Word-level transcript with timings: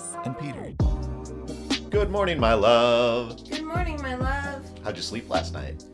Alice 0.00 0.16
and 0.24 0.38
Peter. 0.38 1.90
Good 1.90 2.10
morning, 2.10 2.40
my 2.40 2.54
love. 2.54 3.48
Good 3.50 3.64
morning, 3.64 4.00
my 4.00 4.14
love. 4.14 4.64
How'd 4.82 4.96
you 4.96 5.02
sleep 5.02 5.28
last 5.28 5.52
night? 5.52 5.84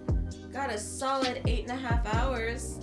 Got 0.53 0.71
a 0.71 0.79
solid 0.79 1.43
eight 1.47 1.69
and 1.69 1.73
a 1.73 1.77
half 1.77 2.07
hours. 2.15 2.79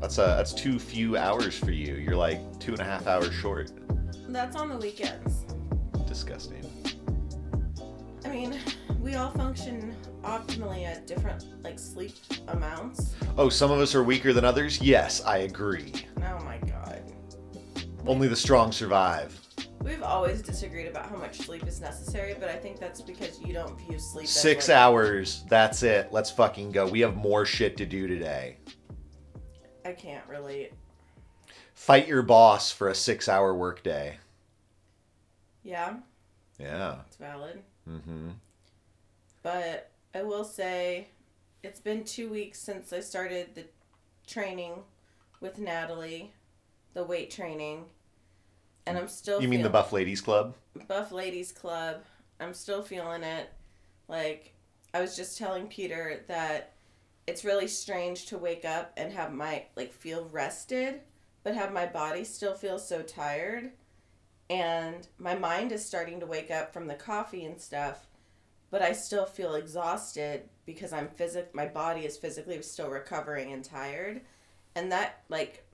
That's 0.00 0.18
uh, 0.18 0.36
that's 0.36 0.52
too 0.52 0.78
few 0.78 1.16
hours 1.16 1.56
for 1.58 1.70
you. 1.70 1.94
You're 1.94 2.16
like 2.16 2.58
two 2.58 2.72
and 2.72 2.80
a 2.80 2.84
half 2.84 3.06
hours 3.06 3.32
short. 3.32 3.72
That's 4.28 4.54
on 4.54 4.68
the 4.68 4.76
weekends. 4.76 5.46
Disgusting. 6.06 6.64
I 8.24 8.28
mean, 8.28 8.58
we 9.00 9.14
all 9.14 9.30
function 9.30 9.96
optimally 10.22 10.84
at 10.84 11.06
different 11.06 11.44
like 11.64 11.78
sleep 11.78 12.12
amounts. 12.48 13.14
Oh, 13.38 13.48
some 13.48 13.70
of 13.70 13.80
us 13.80 13.94
are 13.94 14.04
weaker 14.04 14.34
than 14.34 14.44
others. 14.44 14.80
Yes, 14.82 15.24
I 15.24 15.38
agree. 15.38 15.92
Oh 16.18 16.44
my 16.44 16.58
god. 16.58 17.02
Only 18.06 18.28
the 18.28 18.36
strong 18.36 18.72
survive. 18.72 19.38
We've 19.82 20.02
always 20.02 20.42
disagreed 20.42 20.88
about 20.88 21.08
how 21.08 21.16
much 21.16 21.38
sleep 21.38 21.66
is 21.66 21.80
necessary, 21.80 22.34
but 22.38 22.50
I 22.50 22.56
think 22.56 22.78
that's 22.78 23.00
because 23.00 23.40
you 23.40 23.54
don't 23.54 23.78
view 23.80 23.98
sleep 23.98 24.24
as 24.24 24.30
Six 24.30 24.68
like, 24.68 24.76
hours. 24.76 25.44
That's 25.48 25.82
it. 25.82 26.12
Let's 26.12 26.30
fucking 26.30 26.72
go. 26.72 26.86
We 26.86 27.00
have 27.00 27.16
more 27.16 27.46
shit 27.46 27.78
to 27.78 27.86
do 27.86 28.06
today. 28.06 28.58
I 29.84 29.92
can't 29.92 30.26
relate. 30.28 30.72
Fight 31.74 32.06
your 32.06 32.20
boss 32.20 32.70
for 32.70 32.88
a 32.88 32.94
six-hour 32.94 33.54
workday. 33.54 34.18
Yeah, 35.62 35.96
Yeah. 36.58 36.96
it's 37.06 37.16
valid. 37.16 37.62
Mm-hmm. 37.88 38.30
But 39.42 39.90
I 40.14 40.22
will 40.22 40.44
say 40.44 41.08
it's 41.62 41.80
been 41.80 42.04
two 42.04 42.28
weeks 42.28 42.58
since 42.60 42.92
I 42.92 43.00
started 43.00 43.54
the 43.54 43.64
training 44.26 44.82
with 45.40 45.58
Natalie, 45.58 46.34
the 46.92 47.04
weight 47.04 47.30
training. 47.30 47.86
And 48.86 48.98
I'm 48.98 49.08
still 49.08 49.40
You 49.40 49.48
mean 49.48 49.62
the 49.62 49.70
Buff 49.70 49.92
Ladies 49.92 50.20
Club? 50.20 50.54
Buff 50.88 51.12
Ladies 51.12 51.52
Club. 51.52 52.02
I'm 52.40 52.54
still 52.54 52.82
feeling 52.82 53.22
it. 53.22 53.50
Like 54.08 54.54
I 54.92 55.00
was 55.00 55.16
just 55.16 55.38
telling 55.38 55.66
Peter 55.68 56.24
that 56.28 56.72
it's 57.26 57.44
really 57.44 57.68
strange 57.68 58.26
to 58.26 58.38
wake 58.38 58.64
up 58.64 58.92
and 58.96 59.12
have 59.12 59.32
my 59.32 59.64
like 59.76 59.92
feel 59.92 60.28
rested, 60.32 61.00
but 61.44 61.54
have 61.54 61.72
my 61.72 61.86
body 61.86 62.24
still 62.24 62.54
feel 62.54 62.78
so 62.78 63.02
tired. 63.02 63.70
And 64.48 65.06
my 65.18 65.36
mind 65.36 65.70
is 65.70 65.84
starting 65.84 66.18
to 66.20 66.26
wake 66.26 66.50
up 66.50 66.72
from 66.72 66.88
the 66.88 66.94
coffee 66.94 67.44
and 67.44 67.60
stuff, 67.60 68.08
but 68.70 68.82
I 68.82 68.92
still 68.92 69.26
feel 69.26 69.54
exhausted 69.54 70.48
because 70.66 70.92
I'm 70.92 71.06
physic 71.06 71.54
my 71.54 71.66
body 71.66 72.04
is 72.04 72.16
physically 72.16 72.60
still 72.62 72.90
recovering 72.90 73.52
and 73.52 73.64
tired. 73.64 74.22
And 74.74 74.90
that 74.90 75.22
like 75.28 75.64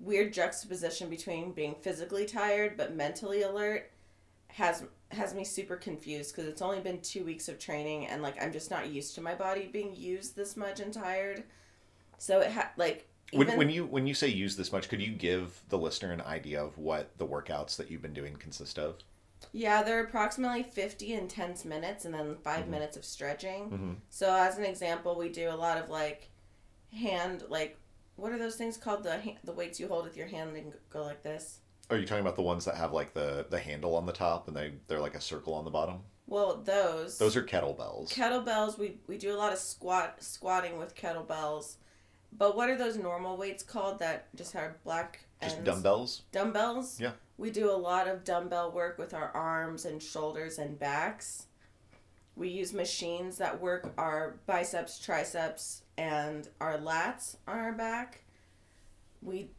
weird 0.00 0.32
juxtaposition 0.32 1.08
between 1.08 1.52
being 1.52 1.74
physically 1.80 2.26
tired 2.26 2.76
but 2.76 2.94
mentally 2.94 3.42
alert 3.42 3.90
has 4.48 4.84
has 5.10 5.34
me 5.34 5.44
super 5.44 5.76
confused 5.76 6.34
because 6.34 6.48
it's 6.48 6.62
only 6.62 6.80
been 6.80 7.00
two 7.00 7.24
weeks 7.24 7.48
of 7.48 7.58
training 7.58 8.06
and 8.06 8.22
like 8.22 8.40
I'm 8.42 8.52
just 8.52 8.70
not 8.70 8.88
used 8.88 9.14
to 9.14 9.20
my 9.20 9.34
body 9.34 9.68
being 9.72 9.94
used 9.94 10.34
this 10.36 10.56
much 10.56 10.80
and 10.80 10.92
tired. 10.92 11.44
So 12.18 12.40
it 12.40 12.50
had 12.50 12.68
like 12.76 13.06
When, 13.32 13.46
even 13.48 13.58
when 13.58 13.70
you 13.70 13.86
when 13.86 14.06
you 14.06 14.14
say 14.14 14.28
use 14.28 14.56
this 14.56 14.72
much, 14.72 14.88
could 14.88 15.00
you 15.02 15.12
give 15.12 15.60
the 15.68 15.78
listener 15.78 16.12
an 16.12 16.20
idea 16.20 16.62
of 16.62 16.76
what 16.78 17.16
the 17.18 17.26
workouts 17.26 17.76
that 17.76 17.90
you've 17.90 18.02
been 18.02 18.12
doing 18.14 18.34
consist 18.36 18.78
of? 18.78 18.96
yeah, 19.52 19.82
they're 19.82 20.02
approximately 20.02 20.62
50 20.62 21.12
intense 21.12 21.64
minutes 21.66 22.04
and 22.06 22.14
then 22.14 22.36
5 22.42 22.64
Mhm. 22.64 22.68
minutes 22.68 22.96
of 22.96 23.04
stretching. 23.04 23.64
Mm-hmm. 23.70 23.92
So 24.08 24.32
as 24.34 24.56
an 24.56 24.64
example, 24.64 25.16
we 25.16 25.28
do 25.28 25.50
a 25.50 25.54
lot 25.54 25.76
of 25.78 25.90
like 25.90 26.30
hand 26.92 27.44
like 27.48 27.76
what 28.16 28.32
are 28.32 28.38
those 28.38 28.56
things 28.56 28.76
called 28.76 29.02
the 29.02 29.20
the 29.44 29.52
weights 29.52 29.78
you 29.80 29.88
hold 29.88 30.04
with 30.04 30.16
your 30.16 30.26
hand 30.28 30.56
and 30.56 30.72
go 30.90 31.02
like 31.02 31.22
this? 31.22 31.58
Are 31.90 31.98
you 31.98 32.06
talking 32.06 32.22
about 32.22 32.36
the 32.36 32.42
ones 32.42 32.64
that 32.64 32.76
have 32.76 32.92
like 32.92 33.12
the 33.14 33.46
the 33.50 33.58
handle 33.58 33.94
on 33.96 34.06
the 34.06 34.12
top 34.12 34.48
and 34.48 34.56
they 34.56 34.72
they're 34.86 35.00
like 35.00 35.14
a 35.14 35.20
circle 35.20 35.54
on 35.54 35.64
the 35.64 35.70
bottom? 35.70 36.00
Well, 36.26 36.62
those 36.64 37.18
Those 37.18 37.36
are 37.36 37.42
kettlebells. 37.42 38.10
kettlebells 38.12 38.78
we 38.78 38.98
we 39.06 39.18
do 39.18 39.34
a 39.34 39.36
lot 39.36 39.52
of 39.52 39.58
squat 39.58 40.22
squatting 40.22 40.78
with 40.78 40.94
kettlebells 40.96 41.76
but 42.36 42.56
what 42.56 42.68
are 42.70 42.76
those 42.76 42.96
normal 42.96 43.36
weights 43.36 43.62
called 43.62 43.98
that 44.00 44.34
just 44.34 44.52
have 44.54 44.82
black 44.84 45.20
Just 45.42 45.56
ends? 45.56 45.66
dumbbells. 45.66 46.22
dumbbells 46.32 46.98
Yeah. 46.98 47.12
we 47.36 47.50
do 47.50 47.70
a 47.70 47.76
lot 47.76 48.08
of 48.08 48.24
dumbbell 48.24 48.72
work 48.72 48.96
with 48.98 49.12
our 49.14 49.28
arms 49.32 49.84
and 49.84 50.02
shoulders 50.02 50.58
and 50.58 50.78
backs 50.78 51.46
we 52.36 52.48
use 52.48 52.72
machines 52.72 53.36
that 53.38 53.60
work 53.60 53.92
our 53.98 54.36
biceps 54.46 54.98
triceps 54.98 55.82
and 55.96 56.48
our 56.60 56.78
lats 56.78 57.36
on 57.46 57.58
our 57.58 57.72
back 57.72 58.20
we 59.22 59.50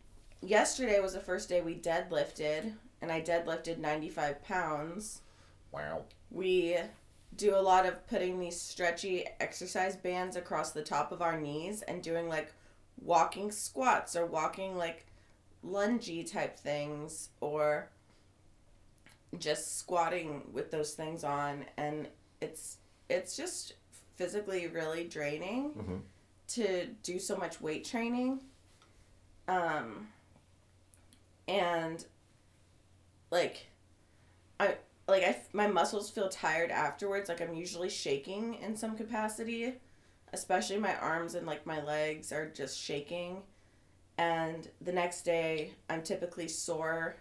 yesterday 0.42 1.00
was 1.00 1.14
the 1.14 1.20
first 1.20 1.50
day 1.50 1.62
we 1.62 1.76
deadlifted 1.76 2.74
and 3.02 3.12
i 3.12 3.22
deadlifted 3.22 3.78
95 3.78 4.44
pounds 4.44 5.22
Wow. 5.72 6.04
we 6.32 6.78
do 7.36 7.56
a 7.56 7.60
lot 7.60 7.86
of 7.86 8.08
putting 8.08 8.40
these 8.40 8.60
stretchy 8.60 9.26
exercise 9.42 9.96
bands 9.98 10.36
across 10.38 10.72
the 10.72 10.84
top 10.84 11.12
of 11.12 11.22
our 11.22 11.40
knees 11.40 11.82
and 11.82 12.02
doing 12.02 12.30
like 12.30 12.54
walking 13.02 13.52
squats 13.52 14.16
or 14.16 14.26
walking 14.26 14.78
like 14.78 15.06
lungy 15.66 16.30
type 16.32 16.58
things 16.58 17.30
or 17.42 17.90
just 19.38 19.78
squatting 19.80 20.44
with 20.54 20.72
those 20.72 20.94
things 20.94 21.24
on 21.26 21.66
and 21.78 22.08
it's 22.40 22.78
it's 23.10 23.36
just 23.36 23.74
physically 24.16 24.68
really 24.68 25.04
draining 25.04 25.72
Mhm. 25.74 26.02
To 26.48 26.88
do 27.04 27.20
so 27.20 27.36
much 27.36 27.60
weight 27.62 27.84
training 27.84 28.40
um 29.48 30.08
and 31.48 32.06
like 33.32 33.68
I 34.60 34.76
like 35.08 35.24
I 35.24 35.38
my 35.54 35.68
muscles 35.68 36.10
feel 36.10 36.30
tired 36.30 36.72
afterwards 36.72 37.30
like 37.30 37.42
I'm 37.42 37.54
usually 37.54 37.90
shaking 37.90 38.56
in 38.56 38.76
some 38.76 38.96
capacity 38.96 39.74
especially 40.34 40.78
my 40.78 40.96
arms 40.96 41.36
and 41.36 41.46
like 41.46 41.66
my 41.66 41.84
legs 41.84 42.32
are 42.32 42.48
just 42.50 42.80
shaking 42.80 43.42
and 44.18 44.70
the 44.82 44.92
next 44.92 45.22
day 45.22 45.72
I'm 45.90 46.02
typically 46.02 46.48
sore 46.48 47.16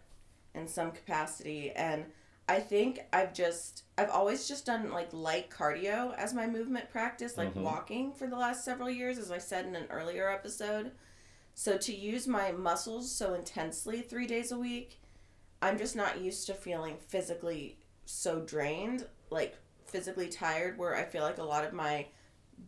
in 0.54 0.68
some 0.68 0.92
capacity 0.92 1.70
and 1.72 2.04
I 2.48 2.60
think 2.60 3.00
I've 3.12 3.32
just 3.32 3.84
I've 3.96 4.10
always 4.10 4.46
just 4.48 4.66
done 4.66 4.90
like 4.90 5.12
light 5.12 5.50
cardio 5.50 6.14
as 6.16 6.34
my 6.34 6.46
movement 6.46 6.90
practice 6.90 7.38
like 7.38 7.54
Mhm. 7.54 7.62
walking 7.62 8.12
for 8.12 8.26
the 8.26 8.36
last 8.36 8.64
several 8.64 8.90
years 8.90 9.18
as 9.18 9.30
I 9.30 9.38
said 9.38 9.64
in 9.66 9.76
an 9.76 9.86
earlier 9.90 10.28
episode 10.30 10.92
so 11.54 11.78
to 11.78 11.94
use 11.94 12.26
my 12.26 12.50
muscles 12.52 13.10
so 13.10 13.34
intensely 13.34 14.02
3 14.02 14.26
days 14.26 14.50
a 14.52 14.58
week 14.58 15.00
I'm 15.62 15.78
just 15.78 15.96
not 15.96 16.20
used 16.20 16.46
to 16.48 16.54
feeling 16.54 16.98
physically 16.98 17.78
so 18.04 18.40
drained, 18.40 19.06
like 19.30 19.56
physically 19.86 20.28
tired, 20.28 20.76
where 20.76 20.94
I 20.94 21.04
feel 21.04 21.22
like 21.22 21.38
a 21.38 21.42
lot 21.42 21.64
of 21.64 21.72
my 21.72 22.08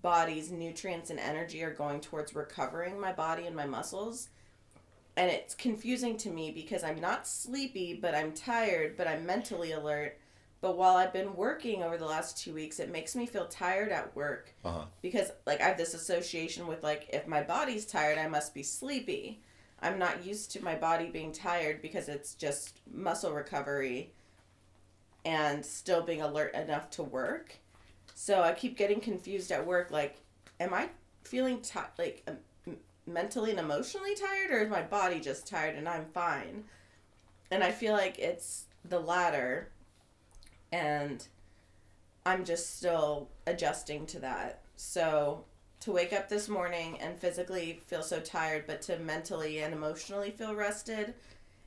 body's 0.00 0.50
nutrients 0.50 1.10
and 1.10 1.20
energy 1.20 1.62
are 1.62 1.74
going 1.74 2.00
towards 2.00 2.34
recovering 2.34 2.98
my 2.98 3.12
body 3.12 3.44
and 3.46 3.54
my 3.54 3.66
muscles. 3.66 4.30
And 5.16 5.30
it's 5.30 5.54
confusing 5.54 6.16
to 6.18 6.30
me 6.30 6.50
because 6.50 6.84
I'm 6.84 7.00
not 7.00 7.26
sleepy, 7.26 7.94
but 7.94 8.14
I'm 8.14 8.32
tired, 8.32 8.96
but 8.96 9.08
I'm 9.08 9.24
mentally 9.24 9.72
alert. 9.72 10.18
But 10.60 10.76
while 10.76 10.96
I've 10.96 11.12
been 11.12 11.34
working 11.36 11.82
over 11.82 11.96
the 11.96 12.04
last 12.06 12.38
two 12.38 12.52
weeks, 12.52 12.80
it 12.80 12.90
makes 12.90 13.14
me 13.16 13.24
feel 13.26 13.46
tired 13.46 13.92
at 13.92 14.14
work 14.16 14.52
Uh 14.64 14.72
huh. 14.72 14.84
because 15.00 15.30
like 15.46 15.60
I 15.60 15.68
have 15.68 15.78
this 15.78 15.94
association 15.94 16.66
with 16.66 16.82
like 16.82 17.08
if 17.12 17.26
my 17.26 17.42
body's 17.42 17.86
tired, 17.86 18.18
I 18.18 18.28
must 18.28 18.52
be 18.54 18.62
sleepy. 18.62 19.40
I'm 19.80 19.98
not 19.98 20.24
used 20.24 20.50
to 20.52 20.64
my 20.64 20.74
body 20.74 21.08
being 21.10 21.32
tired 21.32 21.82
because 21.82 22.08
it's 22.08 22.34
just 22.34 22.80
muscle 22.90 23.32
recovery 23.32 24.12
and 25.24 25.64
still 25.64 26.02
being 26.02 26.22
alert 26.22 26.54
enough 26.54 26.88
to 26.90 27.02
work. 27.02 27.56
So 28.14 28.42
I 28.42 28.52
keep 28.52 28.76
getting 28.78 29.00
confused 29.00 29.52
at 29.52 29.66
work 29.66 29.90
like 29.90 30.16
am 30.58 30.72
I 30.74 30.88
feeling 31.24 31.60
tired 31.60 31.88
like 31.98 32.28
mentally 33.06 33.50
and 33.50 33.60
emotionally 33.60 34.14
tired 34.14 34.50
or 34.50 34.58
is 34.58 34.70
my 34.70 34.82
body 34.82 35.20
just 35.20 35.46
tired 35.46 35.76
and 35.76 35.88
I'm 35.88 36.06
fine? 36.06 36.64
And 37.50 37.62
I 37.62 37.70
feel 37.70 37.92
like 37.92 38.18
it's 38.18 38.64
the 38.84 38.98
latter 38.98 39.70
and 40.72 41.26
I'm 42.24 42.44
just 42.44 42.76
still 42.76 43.28
adjusting 43.46 44.06
to 44.06 44.18
that. 44.20 44.62
So 44.76 45.44
to 45.80 45.92
wake 45.92 46.12
up 46.12 46.28
this 46.28 46.48
morning 46.48 46.98
and 47.00 47.18
physically 47.18 47.80
feel 47.86 48.02
so 48.02 48.18
tired, 48.18 48.64
but 48.66 48.82
to 48.82 48.98
mentally 48.98 49.60
and 49.60 49.72
emotionally 49.72 50.32
feel 50.32 50.54
rested, 50.54 51.14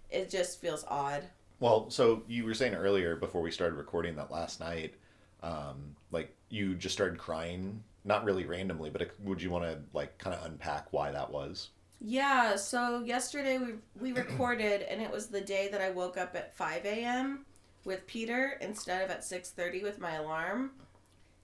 it 0.10 0.30
just 0.30 0.60
feels 0.60 0.84
odd. 0.88 1.24
Well, 1.60 1.90
so 1.90 2.24
you 2.28 2.46
were 2.46 2.54
saying 2.54 2.74
earlier 2.74 3.16
before 3.16 3.42
we 3.42 3.52
started 3.52 3.76
recording 3.76 4.16
that 4.16 4.32
last 4.32 4.60
night, 4.60 4.96
um, 5.44 5.96
like 6.12 6.36
you 6.50 6.76
just 6.76 6.94
started 6.94 7.18
crying, 7.18 7.84
not 8.06 8.24
really 8.24 8.46
randomly, 8.46 8.90
but 8.90 9.12
would 9.24 9.42
you 9.42 9.50
want 9.50 9.66
to 9.66 9.80
like 9.94 10.18
kind 10.18 10.36
of 10.36 10.46
unpack 10.46 10.92
why 10.92 11.12
that 11.12 11.32
was? 11.32 11.70
Yeah, 12.02 12.56
so 12.56 13.02
yesterday 13.04 13.58
we 13.58 13.74
we 14.00 14.12
recorded 14.20 14.84
and 14.84 15.02
it 15.02 15.12
was 15.12 15.28
the 15.28 15.42
day 15.42 15.70
that 15.72 15.82
I 15.82 15.90
woke 15.90 16.18
up 16.18 16.36
at 16.36 16.56
5 16.56 16.86
a.m. 16.86 17.46
with 17.86 18.08
Peter 18.08 18.58
instead 18.62 19.04
of 19.04 19.12
at 19.12 19.22
6:30 19.22 19.84
with 19.84 20.00
my 20.00 20.16
alarm. 20.16 20.72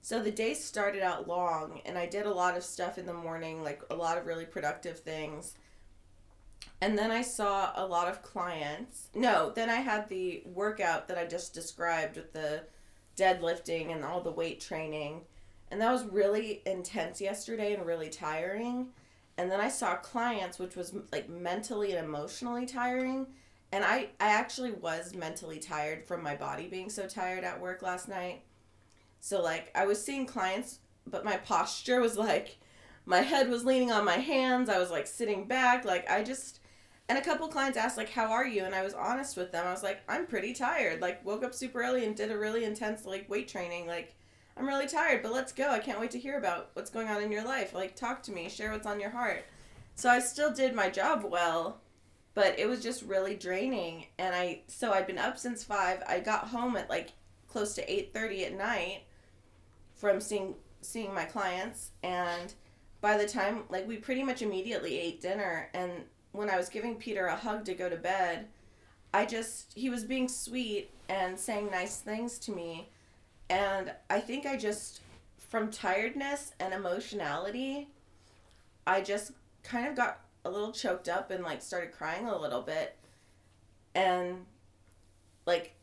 So 0.01 0.21
the 0.21 0.31
day 0.31 0.53
started 0.53 1.01
out 1.01 1.27
long 1.27 1.81
and 1.85 1.97
I 1.97 2.05
did 2.05 2.25
a 2.27 2.33
lot 2.33 2.55
of 2.55 2.63
stuff 2.63 2.97
in 2.97 3.07
the 3.07 3.13
morning, 3.13 3.63
like 3.63 3.81
a 3.89 3.95
lot 3.95 4.17
of 4.17 4.27
really 4.27 4.45
productive 4.45 4.99
things. 4.99 5.55
And 6.81 6.97
then 6.97 7.09
I 7.09 7.21
saw 7.21 7.71
a 7.75 7.85
lot 7.85 8.07
of 8.07 8.21
clients. 8.21 9.09
No, 9.15 9.51
then 9.55 9.69
I 9.69 9.77
had 9.77 10.07
the 10.07 10.43
workout 10.45 11.07
that 11.07 11.17
I 11.17 11.25
just 11.25 11.53
described 11.53 12.17
with 12.17 12.33
the 12.33 12.63
deadlifting 13.15 13.91
and 13.91 14.03
all 14.03 14.21
the 14.21 14.31
weight 14.31 14.59
training. 14.59 15.21
And 15.75 15.81
that 15.81 15.91
was 15.91 16.05
really 16.05 16.61
intense 16.65 17.19
yesterday 17.19 17.73
and 17.73 17.85
really 17.85 18.07
tiring. 18.07 18.87
And 19.37 19.51
then 19.51 19.59
I 19.59 19.67
saw 19.67 19.97
clients, 19.97 20.57
which 20.57 20.77
was 20.77 20.93
like 21.11 21.27
mentally 21.27 21.91
and 21.91 22.05
emotionally 22.05 22.65
tiring. 22.65 23.27
And 23.73 23.83
I, 23.83 24.07
I 24.21 24.29
actually 24.29 24.71
was 24.71 25.13
mentally 25.13 25.59
tired 25.59 26.07
from 26.07 26.23
my 26.23 26.33
body 26.33 26.67
being 26.67 26.89
so 26.89 27.07
tired 27.07 27.43
at 27.43 27.59
work 27.59 27.81
last 27.81 28.07
night. 28.07 28.43
So, 29.19 29.41
like, 29.41 29.69
I 29.75 29.85
was 29.85 30.01
seeing 30.01 30.25
clients, 30.25 30.79
but 31.07 31.25
my 31.25 31.35
posture 31.35 31.99
was 31.99 32.17
like, 32.17 32.55
my 33.05 33.19
head 33.19 33.49
was 33.49 33.65
leaning 33.65 33.91
on 33.91 34.05
my 34.05 34.15
hands. 34.15 34.69
I 34.69 34.79
was 34.79 34.91
like 34.91 35.07
sitting 35.07 35.45
back. 35.45 35.83
Like, 35.83 36.09
I 36.09 36.23
just, 36.23 36.61
and 37.09 37.17
a 37.17 37.21
couple 37.21 37.49
clients 37.49 37.77
asked, 37.77 37.97
like, 37.97 38.11
how 38.11 38.31
are 38.31 38.47
you? 38.47 38.63
And 38.63 38.73
I 38.73 38.81
was 38.81 38.93
honest 38.93 39.35
with 39.35 39.51
them. 39.51 39.67
I 39.67 39.71
was 39.71 39.83
like, 39.83 39.99
I'm 40.07 40.25
pretty 40.25 40.53
tired. 40.53 41.01
Like, 41.01 41.25
woke 41.25 41.43
up 41.43 41.53
super 41.53 41.83
early 41.83 42.05
and 42.05 42.15
did 42.15 42.31
a 42.31 42.37
really 42.37 42.63
intense, 42.63 43.03
like, 43.03 43.29
weight 43.29 43.49
training. 43.49 43.87
Like, 43.87 44.15
I'm 44.57 44.67
really 44.67 44.87
tired, 44.87 45.21
but 45.21 45.33
let's 45.33 45.51
go. 45.51 45.69
I 45.69 45.79
can't 45.79 45.99
wait 45.99 46.11
to 46.11 46.19
hear 46.19 46.37
about 46.37 46.69
what's 46.73 46.89
going 46.89 47.09
on 47.09 47.21
in 47.21 47.31
your 47.31 47.43
life. 47.43 47.73
Like, 47.73 47.95
talk 47.95 48.23
to 48.23 48.31
me, 48.31 48.49
share 48.49 48.71
what's 48.71 48.87
on 48.87 49.01
your 49.01 49.09
heart. 49.09 49.45
So 49.95 50.09
I 50.09 50.19
still 50.19 50.53
did 50.53 50.73
my 50.73 50.89
job 50.89 51.25
well, 51.25 51.81
but 52.33 52.57
it 52.57 52.67
was 52.67 52.81
just 52.81 53.03
really 53.03 53.35
draining. 53.35 54.07
And 54.17 54.33
I, 54.33 54.61
so 54.67 54.93
I'd 54.93 55.07
been 55.07 55.17
up 55.17 55.37
since 55.37 55.63
five. 55.63 56.03
I 56.07 56.19
got 56.19 56.47
home 56.47 56.77
at 56.77 56.89
like 56.89 57.13
close 57.47 57.73
to 57.75 57.91
eight 57.91 58.13
thirty 58.13 58.45
at 58.45 58.53
night 58.53 59.03
from 59.95 60.19
seeing 60.19 60.55
seeing 60.81 61.13
my 61.13 61.23
clients, 61.23 61.91
and 62.03 62.53
by 63.01 63.17
the 63.17 63.27
time 63.27 63.63
like 63.69 63.87
we 63.87 63.97
pretty 63.97 64.21
much 64.23 64.41
immediately 64.41 64.99
ate 64.99 65.21
dinner. 65.21 65.69
And 65.73 65.91
when 66.33 66.49
I 66.49 66.57
was 66.57 66.69
giving 66.69 66.95
Peter 66.95 67.27
a 67.27 67.35
hug 67.35 67.63
to 67.65 67.73
go 67.73 67.89
to 67.89 67.95
bed, 67.95 68.47
I 69.13 69.25
just 69.25 69.73
he 69.73 69.89
was 69.89 70.03
being 70.03 70.27
sweet 70.27 70.91
and 71.07 71.39
saying 71.39 71.71
nice 71.71 71.97
things 71.97 72.37
to 72.39 72.51
me 72.51 72.89
and 73.49 73.91
I 74.09 74.19
think 74.19 74.45
I 74.45 74.57
just, 74.57 75.01
from 75.37 75.71
tiredness 75.71 76.53
and 76.59 76.73
emotionality, 76.73 77.89
I 78.87 79.01
just 79.01 79.31
kind 79.63 79.87
of 79.87 79.95
got 79.95 80.19
a 80.43 80.49
little 80.49 80.71
choked 80.71 81.09
up 81.09 81.31
and 81.31 81.43
like 81.43 81.61
started 81.61 81.91
crying 81.91 82.27
a 82.27 82.37
little 82.37 82.61
bit. 82.61 82.95
And 83.93 84.45
like, 85.45 85.73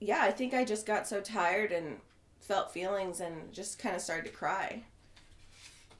yeah, 0.00 0.20
I 0.22 0.30
think 0.30 0.54
I 0.54 0.64
just 0.64 0.86
got 0.86 1.06
so 1.06 1.20
tired 1.20 1.72
and 1.72 1.98
felt 2.40 2.72
feelings 2.72 3.20
and 3.20 3.52
just 3.52 3.78
kind 3.78 3.96
of 3.96 4.02
started 4.02 4.26
to 4.26 4.36
cry. 4.36 4.82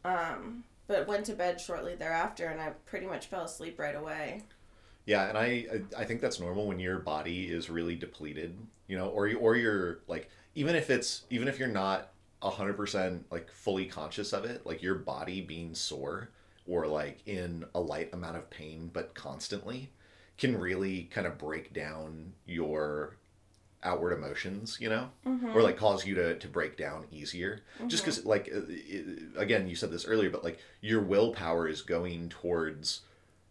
Um, 0.04 0.64
but 0.86 1.06
went 1.06 1.26
to 1.26 1.34
bed 1.34 1.60
shortly 1.60 1.94
thereafter 1.94 2.46
and 2.46 2.60
I 2.60 2.70
pretty 2.86 3.06
much 3.06 3.26
fell 3.26 3.44
asleep 3.44 3.78
right 3.78 3.96
away. 3.96 4.42
Yeah, 5.04 5.28
and 5.28 5.38
I 5.38 5.66
I 5.96 6.04
think 6.04 6.20
that's 6.20 6.38
normal 6.38 6.66
when 6.66 6.78
your 6.78 6.98
body 6.98 7.46
is 7.46 7.70
really 7.70 7.96
depleted, 7.96 8.58
you 8.88 8.98
know, 8.98 9.08
or 9.08 9.26
you 9.26 9.38
or 9.38 9.56
you're 9.56 10.00
like 10.06 10.28
even 10.58 10.74
if 10.74 10.90
it's 10.90 11.22
even 11.30 11.46
if 11.46 11.56
you're 11.56 11.68
not 11.68 12.10
100% 12.42 13.20
like 13.30 13.50
fully 13.52 13.86
conscious 13.86 14.32
of 14.32 14.44
it 14.44 14.66
like 14.66 14.82
your 14.82 14.96
body 14.96 15.40
being 15.40 15.72
sore 15.74 16.30
or 16.66 16.86
like 16.86 17.20
in 17.26 17.64
a 17.76 17.80
light 17.80 18.12
amount 18.12 18.36
of 18.36 18.50
pain 18.50 18.90
but 18.92 19.14
constantly 19.14 19.90
can 20.36 20.58
really 20.58 21.04
kind 21.12 21.28
of 21.28 21.38
break 21.38 21.72
down 21.72 22.32
your 22.44 23.16
outward 23.84 24.12
emotions 24.12 24.76
you 24.80 24.88
know 24.88 25.08
mm-hmm. 25.24 25.56
or 25.56 25.62
like 25.62 25.76
cause 25.76 26.04
you 26.04 26.16
to, 26.16 26.36
to 26.38 26.48
break 26.48 26.76
down 26.76 27.04
easier 27.12 27.60
mm-hmm. 27.78 27.86
just 27.86 28.04
because 28.04 28.24
like 28.24 28.48
it, 28.48 29.20
again 29.36 29.68
you 29.68 29.76
said 29.76 29.92
this 29.92 30.06
earlier 30.06 30.30
but 30.30 30.42
like 30.42 30.58
your 30.80 31.00
willpower 31.00 31.68
is 31.68 31.82
going 31.82 32.28
towards 32.28 33.02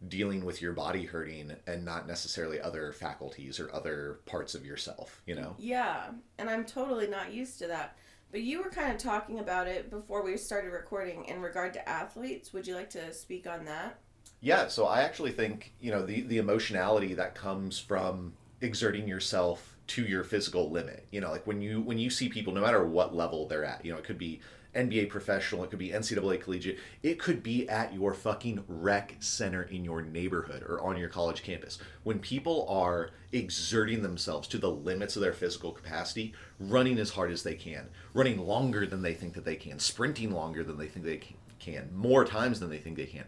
dealing 0.08 0.46
with 0.46 0.62
your 0.62 0.74
body 0.74 1.06
hurting 1.06 1.56
and 1.66 1.84
not 1.84 2.08
necessarily 2.08 2.62
other 2.62 2.92
faculties 2.92 3.60
or 3.60 3.74
other 3.74 4.20
parts 4.26 4.54
of 4.54 4.66
yourself, 4.66 5.22
you 5.26 5.36
know? 5.36 5.56
Yeah, 5.58 6.10
and 6.38 6.50
I'm 6.50 6.66
totally 6.66 7.08
not 7.08 7.34
used 7.34 7.60
to 7.60 7.68
that. 7.68 7.98
But 8.32 8.42
you 8.42 8.62
were 8.62 8.70
kind 8.70 8.92
of 8.92 8.98
talking 8.98 9.40
about 9.40 9.68
it 9.68 9.90
before 9.90 10.24
we 10.24 10.38
started 10.38 10.72
recording 10.72 11.26
in 11.26 11.42
regard 11.42 11.74
to 11.74 11.90
athletes. 11.90 12.54
Would 12.54 12.68
you 12.68 12.76
like 12.76 12.90
to 12.92 13.14
speak 13.14 13.48
on 13.48 13.66
that? 13.66 14.00
Yeah, 14.42 14.68
so 14.68 14.86
I 14.86 15.02
actually 15.02 15.32
think, 15.32 15.74
you 15.80 15.92
know, 15.92 16.06
the, 16.06 16.22
the 16.22 16.38
emotionality 16.38 17.14
that 17.16 17.36
comes 17.36 17.80
from 17.80 18.34
exerting 18.62 19.08
yourself 19.08 19.78
to 19.88 20.04
your 20.04 20.24
physical 20.24 20.70
limit. 20.70 21.08
You 21.12 21.22
know, 21.22 21.32
like 21.32 21.48
when 21.48 21.62
you 21.62 21.82
when 21.82 21.98
you 21.98 22.10
see 22.10 22.30
people 22.30 22.54
no 22.54 22.62
matter 22.62 22.86
what 22.86 23.16
level 23.16 23.48
they're 23.48 23.66
at, 23.66 23.86
you 23.86 23.92
know, 23.92 23.98
it 23.98 24.04
could 24.04 24.18
be 24.18 24.42
NBA 24.76 25.10
professional, 25.10 25.64
it 25.64 25.70
could 25.70 25.80
be 25.80 25.90
NCAA 25.90 26.42
collegiate, 26.42 26.80
it 27.04 27.20
could 27.20 27.42
be 27.42 27.68
at 27.70 27.94
your 27.94 28.14
fucking 28.14 28.64
rec 28.68 29.16
center 29.20 29.64
in 29.64 29.84
your 29.84 30.02
neighborhood 30.02 30.64
or 30.64 30.82
on 30.82 30.98
your 30.98 31.10
college 31.10 31.44
campus. 31.44 31.80
When 32.04 32.20
people 32.20 32.66
are 32.70 33.12
exerting 33.32 34.02
themselves 34.02 34.48
to 34.50 34.58
the 34.58 34.72
limits 34.72 35.16
of 35.16 35.22
their 35.22 35.34
physical 35.34 35.72
capacity, 35.72 36.34
running 36.60 37.00
as 37.00 37.12
hard 37.12 37.32
as 37.32 37.44
they 37.44 37.56
can, 37.56 37.90
running 38.14 38.40
longer 38.40 38.86
than 38.86 39.02
they 39.02 39.14
think 39.14 39.34
that 39.34 39.46
they 39.46 39.56
can, 39.56 39.80
sprinting 39.80 40.32
longer 40.32 40.64
than 40.64 40.78
they 40.78 40.88
think 40.88 41.06
they 41.06 41.18
can, 41.18 41.36
can 41.60 41.90
more 41.94 42.24
times 42.24 42.60
than 42.60 42.70
they 42.70 42.78
think 42.78 42.96
they 42.96 43.06
can 43.06 43.24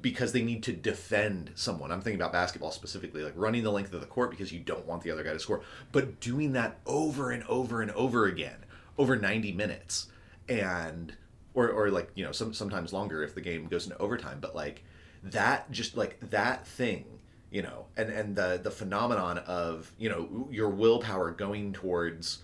because 0.00 0.32
they 0.32 0.42
need 0.42 0.62
to 0.62 0.72
defend 0.72 1.50
someone. 1.54 1.92
I'm 1.92 2.00
thinking 2.00 2.20
about 2.20 2.32
basketball 2.32 2.70
specifically, 2.70 3.22
like 3.22 3.34
running 3.36 3.62
the 3.62 3.70
length 3.70 3.92
of 3.92 4.00
the 4.00 4.06
court 4.06 4.30
because 4.30 4.52
you 4.52 4.60
don't 4.60 4.86
want 4.86 5.02
the 5.02 5.10
other 5.10 5.22
guy 5.22 5.32
to 5.32 5.38
score, 5.38 5.60
but 5.92 6.18
doing 6.18 6.52
that 6.52 6.78
over 6.86 7.30
and 7.30 7.44
over 7.44 7.82
and 7.82 7.90
over 7.90 8.26
again 8.26 8.56
over 8.96 9.16
90 9.16 9.52
minutes 9.52 10.06
and 10.48 11.14
or 11.54 11.68
or 11.68 11.90
like 11.90 12.10
you 12.14 12.24
know 12.24 12.32
some 12.32 12.52
sometimes 12.52 12.92
longer 12.92 13.22
if 13.22 13.34
the 13.34 13.40
game 13.40 13.66
goes 13.66 13.84
into 13.84 13.98
overtime 13.98 14.38
but 14.40 14.54
like 14.54 14.84
that 15.22 15.70
just 15.70 15.96
like 15.96 16.18
that 16.30 16.66
thing 16.66 17.04
you 17.50 17.62
know 17.62 17.86
and 17.96 18.10
and 18.10 18.36
the 18.36 18.60
the 18.62 18.70
phenomenon 18.70 19.38
of 19.38 19.92
you 19.98 20.08
know 20.08 20.48
your 20.50 20.68
willpower 20.68 21.30
going 21.30 21.72
towards 21.72 22.40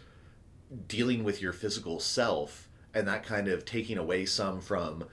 dealing 0.87 1.25
with 1.25 1.43
your 1.43 1.53
physical 1.53 1.99
self 1.99 2.69
and 2.95 3.07
that 3.07 3.25
kind 3.25 3.49
of 3.49 3.65
taking 3.65 3.99
away 3.99 4.25
some 4.25 4.61
from 4.61 5.05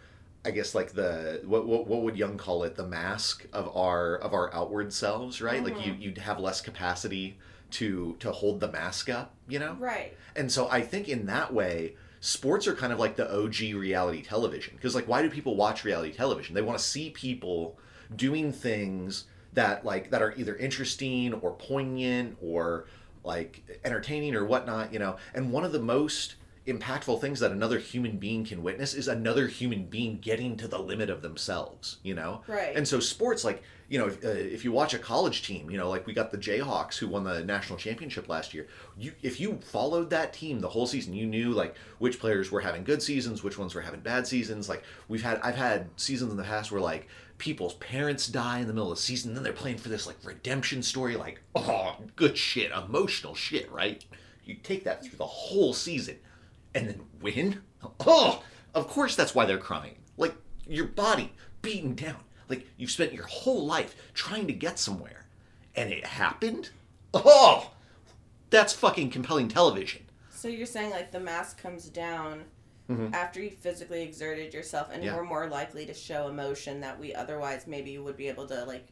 I 0.46 0.52
guess 0.52 0.74
like 0.74 0.94
the 0.94 1.42
what, 1.46 1.68
what 1.68 1.88
what 1.88 2.04
would 2.04 2.16
Jung 2.16 2.38
call 2.38 2.64
it 2.64 2.76
the 2.76 2.86
mask 2.86 3.46
of 3.52 3.76
our 3.76 4.16
of 4.16 4.34
our 4.34 4.54
outward 4.54 4.94
selves, 4.94 5.42
right? 5.42 5.62
Mm-hmm. 5.62 5.76
Like 5.76 5.86
you 5.86 5.94
you'd 5.94 6.20
have 6.20 6.40
less 6.40 6.62
capacity 6.62 7.38
to 7.72 8.16
to 8.20 8.32
hold 8.32 8.60
the 8.60 8.72
mask 8.72 9.10
up, 9.10 9.34
you 9.50 9.60
know? 9.60 9.76
Right. 9.78 10.16
And 10.36 10.52
so 10.52 10.70
I 10.70 10.82
think 10.82 11.10
in 11.10 11.26
that 11.26 11.54
way, 11.54 11.96
sports 12.20 12.68
are 12.68 12.76
kind 12.76 12.94
of 12.94 13.00
like 13.00 13.16
the 13.16 13.32
OG 13.32 13.76
reality 13.76 14.22
television. 14.22 14.76
Because 14.76 14.96
like, 14.96 15.08
why 15.08 15.22
do 15.22 15.30
people 15.30 15.56
watch 15.56 15.84
reality 15.84 16.14
television? 16.14 16.56
They 16.56 16.62
want 16.62 16.78
to 16.78 16.84
see 16.84 17.10
people 17.10 17.78
doing 18.16 18.52
things 18.52 19.26
that 19.54 19.86
like 19.86 20.12
that 20.12 20.22
are 20.22 20.34
either 20.38 20.56
interesting 20.56 21.34
or 21.34 21.52
poignant 21.54 22.38
or 22.42 22.86
like 23.24 23.80
entertaining 23.84 24.36
or 24.36 24.46
whatnot, 24.46 24.94
you 24.94 25.00
know. 25.00 25.18
And 25.34 25.52
one 25.52 25.66
of 25.66 25.72
the 25.72 25.80
most 25.80 26.36
impactful 26.68 27.22
things 27.22 27.40
that 27.40 27.52
another 27.52 27.80
human 27.80 28.18
being 28.18 28.46
can 28.46 28.62
witness 28.62 28.94
is 28.94 29.08
another 29.08 29.48
human 29.48 29.86
being 29.86 30.20
getting 30.20 30.58
to 30.58 30.68
the 30.68 30.78
limit 30.78 31.10
of 31.10 31.22
themselves, 31.22 31.98
you 32.04 32.14
know? 32.14 32.42
Right. 32.48 32.76
And 32.76 32.88
so 32.88 33.00
sports, 33.00 33.46
like, 33.46 33.64
you 33.90 33.98
know, 33.98 34.08
if, 34.08 34.24
uh, 34.24 34.28
if 34.28 34.66
you 34.66 34.74
watch 34.74 34.94
a 34.94 35.00
college 35.00 35.44
team, 35.44 35.70
you 35.72 35.78
know, 35.78 35.90
like 35.90 36.06
we 36.06 36.14
got 36.14 36.30
the 36.30 36.38
Jayhawks 36.38 36.98
who 36.98 37.08
won 37.08 37.24
the 37.24 37.44
national 37.44 37.80
championship 37.80 38.28
last 38.28 38.54
year. 38.54 38.68
You, 38.98 39.14
if 39.22 39.40
you 39.40 39.60
followed 39.64 40.10
that 40.10 40.34
team 40.34 40.60
the 40.60 40.68
whole 40.68 40.86
season, 40.86 41.14
you 41.14 41.26
knew 41.26 41.52
like 41.52 41.76
which 42.00 42.20
players 42.20 42.52
were 42.52 42.60
having 42.60 42.84
good 42.84 43.02
seasons, 43.02 43.44
which 43.44 43.58
ones 43.58 43.74
were 43.74 43.82
having 43.82 44.02
bad 44.02 44.28
seasons. 44.28 44.68
Like 44.68 44.84
we've 45.08 45.24
had, 45.24 45.40
I've 45.42 45.56
had 45.56 45.90
seasons 45.96 46.32
in 46.32 46.38
the 46.38 46.44
past 46.44 46.72
where 46.72 46.82
like 46.82 47.08
people's 47.38 47.76
parents 47.76 48.28
die 48.28 48.60
in 48.60 48.68
the 48.68 48.74
middle 48.74 48.92
of 48.92 48.98
the 48.98 49.04
season, 49.04 49.34
then 49.34 49.44
they're 49.44 49.54
playing 49.54 49.78
for 49.78 49.88
this 49.88 50.06
like 50.06 50.18
redemption 50.24 50.84
story, 50.84 51.16
like 51.16 51.42
oh, 51.56 51.96
good 52.18 52.38
shit, 52.38 52.72
emotional 52.72 53.36
shit, 53.36 53.72
right? 53.72 54.04
You 54.44 54.56
take 54.56 54.84
that 54.86 55.04
through 55.04 55.18
the 55.18 55.26
whole 55.26 55.74
season, 55.74 56.18
and 56.78 56.88
then 56.88 57.02
win. 57.22 57.62
Oh, 58.06 58.44
of 58.74 58.88
course 58.88 59.16
that's 59.16 59.36
why 59.36 59.46
they're 59.46 59.58
crying. 59.58 59.98
Like 60.16 60.36
your 60.68 60.86
body 60.86 61.34
beaten 61.62 61.96
down 61.96 62.24
like 62.50 62.68
you've 62.78 62.92
spent 62.92 63.14
your 63.14 63.26
whole 63.26 63.66
life 63.66 63.96
trying 64.14 64.48
to 64.48 64.54
get 64.54 64.80
somewhere, 64.80 65.26
and 65.76 65.92
it 65.92 66.06
happened. 66.06 66.70
Oh, 67.14 67.72
that's 68.50 68.74
fucking 68.74 69.10
compelling 69.10 69.48
television. 69.48 70.04
So 70.30 70.48
you're 70.48 70.66
saying 70.66 70.92
like 70.92 71.12
the 71.12 71.20
mask 71.20 71.62
comes 71.62 71.90
down 71.90 72.44
mm-hmm. 72.90 73.14
after 73.14 73.42
you 73.42 73.50
physically 73.50 74.04
exerted 74.04 74.54
yourself, 74.54 74.90
and 74.92 75.04
yeah. 75.04 75.16
we're 75.16 75.24
more 75.24 75.48
likely 75.48 75.86
to 75.86 75.94
show 75.94 76.28
emotion 76.28 76.82
that 76.82 77.00
we 77.00 77.14
otherwise 77.14 77.68
maybe 77.68 77.98
would 77.98 78.18
be 78.18 78.28
able 78.28 78.48
to 78.48 78.64
like 78.66 78.88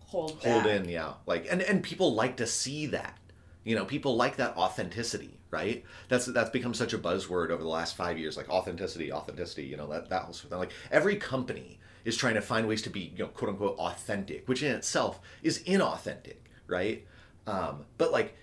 hold 0.00 0.42
hold 0.42 0.64
back. 0.64 0.66
in. 0.66 0.88
Yeah, 0.88 1.14
like 1.26 1.46
and 1.50 1.62
and 1.62 1.82
people 1.82 2.14
like 2.14 2.36
to 2.36 2.46
see 2.46 2.86
that. 2.86 3.16
You 3.64 3.76
know, 3.76 3.84
people 3.84 4.16
like 4.16 4.36
that 4.36 4.56
authenticity, 4.56 5.38
right? 5.50 5.84
That's 6.08 6.26
that's 6.26 6.50
become 6.50 6.74
such 6.74 6.94
a 6.94 6.98
buzzword 6.98 7.50
over 7.50 7.62
the 7.62 7.68
last 7.68 7.96
five 7.96 8.18
years, 8.18 8.36
like 8.36 8.48
authenticity, 8.48 9.12
authenticity. 9.12 9.64
You 9.64 9.76
know, 9.76 9.86
that 9.88 10.08
that 10.08 10.22
whole 10.22 10.32
sort 10.32 10.44
of 10.44 10.50
thing. 10.50 10.58
Like 10.60 10.72
every 10.90 11.16
company 11.16 11.78
is 12.04 12.16
trying 12.16 12.34
to 12.34 12.40
find 12.40 12.66
ways 12.66 12.82
to 12.82 12.90
be, 12.90 13.12
you 13.14 13.18
know, 13.18 13.28
quote 13.28 13.50
unquote 13.50 13.78
authentic, 13.78 14.48
which 14.48 14.62
in 14.62 14.74
itself 14.74 15.20
is 15.42 15.62
inauthentic, 15.64 16.36
right? 16.66 17.06
Um, 17.46 17.84
but 17.98 18.12
like 18.12 18.36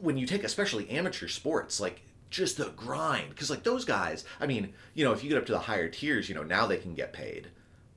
when 0.00 0.16
you 0.16 0.26
take 0.26 0.44
especially 0.44 0.88
amateur 0.90 1.28
sports, 1.28 1.80
like 1.80 2.02
just 2.30 2.56
the 2.56 2.72
grind, 2.76 3.30
because 3.30 3.50
like 3.50 3.62
those 3.62 3.84
guys, 3.84 4.24
I 4.40 4.46
mean, 4.46 4.72
you 4.94 5.04
know, 5.04 5.12
if 5.12 5.22
you 5.22 5.28
get 5.28 5.38
up 5.38 5.46
to 5.46 5.52
the 5.52 5.58
higher 5.58 5.88
tiers, 5.88 6.28
you 6.28 6.34
know, 6.34 6.42
now 6.42 6.66
they 6.66 6.78
can 6.78 6.94
get 6.94 7.12
paid. 7.12 7.48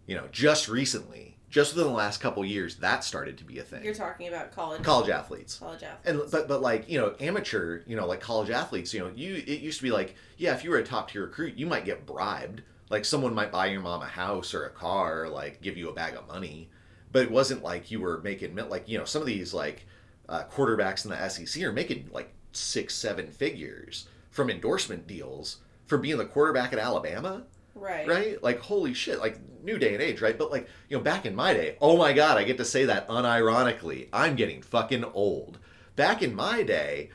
You 0.06 0.16
know, 0.16 0.28
just 0.32 0.68
recently, 0.68 1.38
just 1.50 1.76
within 1.76 1.92
the 1.92 1.98
last 1.98 2.20
couple 2.20 2.46
years, 2.46 2.76
that 2.78 3.04
started 3.04 3.38
to 3.40 3.44
be 3.44 3.60
a 3.60 3.64
thing. 3.64 3.84
You're 3.84 3.94
talking 3.94 4.28
about 4.28 4.52
college 4.52 4.84
college 4.84 5.10
athletes. 5.10 5.58
college 5.58 5.84
athletes. 5.84 6.08
And 6.08 6.32
but 6.32 6.48
but 6.48 6.62
like 6.62 6.90
you 6.90 7.00
know 7.00 7.16
amateur 7.20 7.82
you 7.88 7.96
know 7.96 8.06
like 8.06 8.20
college 8.20 8.50
athletes 8.50 8.94
you 8.94 9.00
know 9.00 9.12
you 9.16 9.36
it 9.36 9.60
used 9.62 9.80
to 9.80 9.84
be 9.84 9.92
like 9.92 10.16
yeah 10.38 10.54
if 10.54 10.64
you 10.64 10.70
were 10.70 10.78
a 10.78 10.84
top 10.84 11.12
tier 11.12 11.24
recruit 11.24 11.56
you 11.56 11.66
might 11.66 11.86
get 11.86 12.06
bribed 12.06 12.62
like 12.90 13.06
someone 13.06 13.34
might 13.34 13.52
buy 13.52 13.68
your 13.68 13.82
mom 13.82 14.02
a 14.02 14.06
house 14.06 14.54
or 14.54 14.66
a 14.66 14.70
car 14.70 15.24
or 15.24 15.30
like 15.30 15.62
give 15.62 15.78
you 15.78 15.90
a 15.90 15.94
bag 15.94 16.16
of 16.16 16.28
money 16.28 16.70
but 17.12 17.24
it 17.24 17.32
wasn't 17.32 17.64
like 17.64 17.90
you 17.92 18.00
were 18.00 18.22
making 18.22 18.56
like 18.56 18.88
you 18.88 18.98
know 18.98 19.06
some 19.06 19.22
of 19.22 19.28
these 19.28 19.54
like 19.54 19.86
uh, 20.28 20.44
quarterbacks 20.52 21.06
in 21.06 21.12
the 21.12 21.30
SEC 21.30 21.64
are 21.64 21.72
making 21.72 22.08
like 22.12 22.32
six 22.52 22.94
seven 22.94 23.28
figures 23.28 24.08
from 24.30 24.50
endorsement 24.50 25.08
deals 25.08 25.58
for 25.86 25.98
being 25.98 26.18
the 26.18 26.26
quarterback 26.26 26.72
at 26.72 26.80
Alabama 26.80 27.44
right. 27.80 28.08
right? 28.08 28.44
Like 28.44 28.60
holy 28.60 28.94
shit, 28.94 29.20
like 29.20 29.40
new 29.64 29.78
day 29.78 29.94
and 29.94 30.02
age, 30.02 30.22
right? 30.22 30.38
But 30.38 30.52
like, 30.52 30.68
you 30.90 30.98
know, 30.98 31.04
back 31.04 31.26
in 31.26 31.36
my 31.36 31.54
day, 31.54 31.78
oh 31.82 31.98
my 31.98 32.14
god, 32.14 32.38
I 32.38 32.44
get 32.44 32.58
to 32.58 32.66
say 32.66 32.86
that 32.86 33.08
unironically. 33.08 34.08
I'm 34.14 34.36
getting 34.36 34.62
fucking 34.62 35.04
old. 35.04 35.60
Back 35.96 36.22
in 36.22 36.34
my 36.34 36.64
day, 36.64 37.10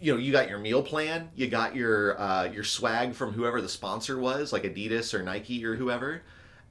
you 0.00 0.12
know, 0.12 0.18
you 0.18 0.32
got 0.32 0.48
your 0.48 0.58
meal 0.58 0.82
plan, 0.82 1.30
you 1.36 1.46
got 1.48 1.76
your 1.76 2.20
uh, 2.20 2.44
your 2.44 2.64
swag 2.64 3.14
from 3.14 3.32
whoever 3.32 3.60
the 3.60 3.68
sponsor 3.68 4.18
was, 4.18 4.52
like 4.52 4.64
Adidas 4.64 5.14
or 5.14 5.22
Nike 5.22 5.64
or 5.64 5.76
whoever, 5.76 6.22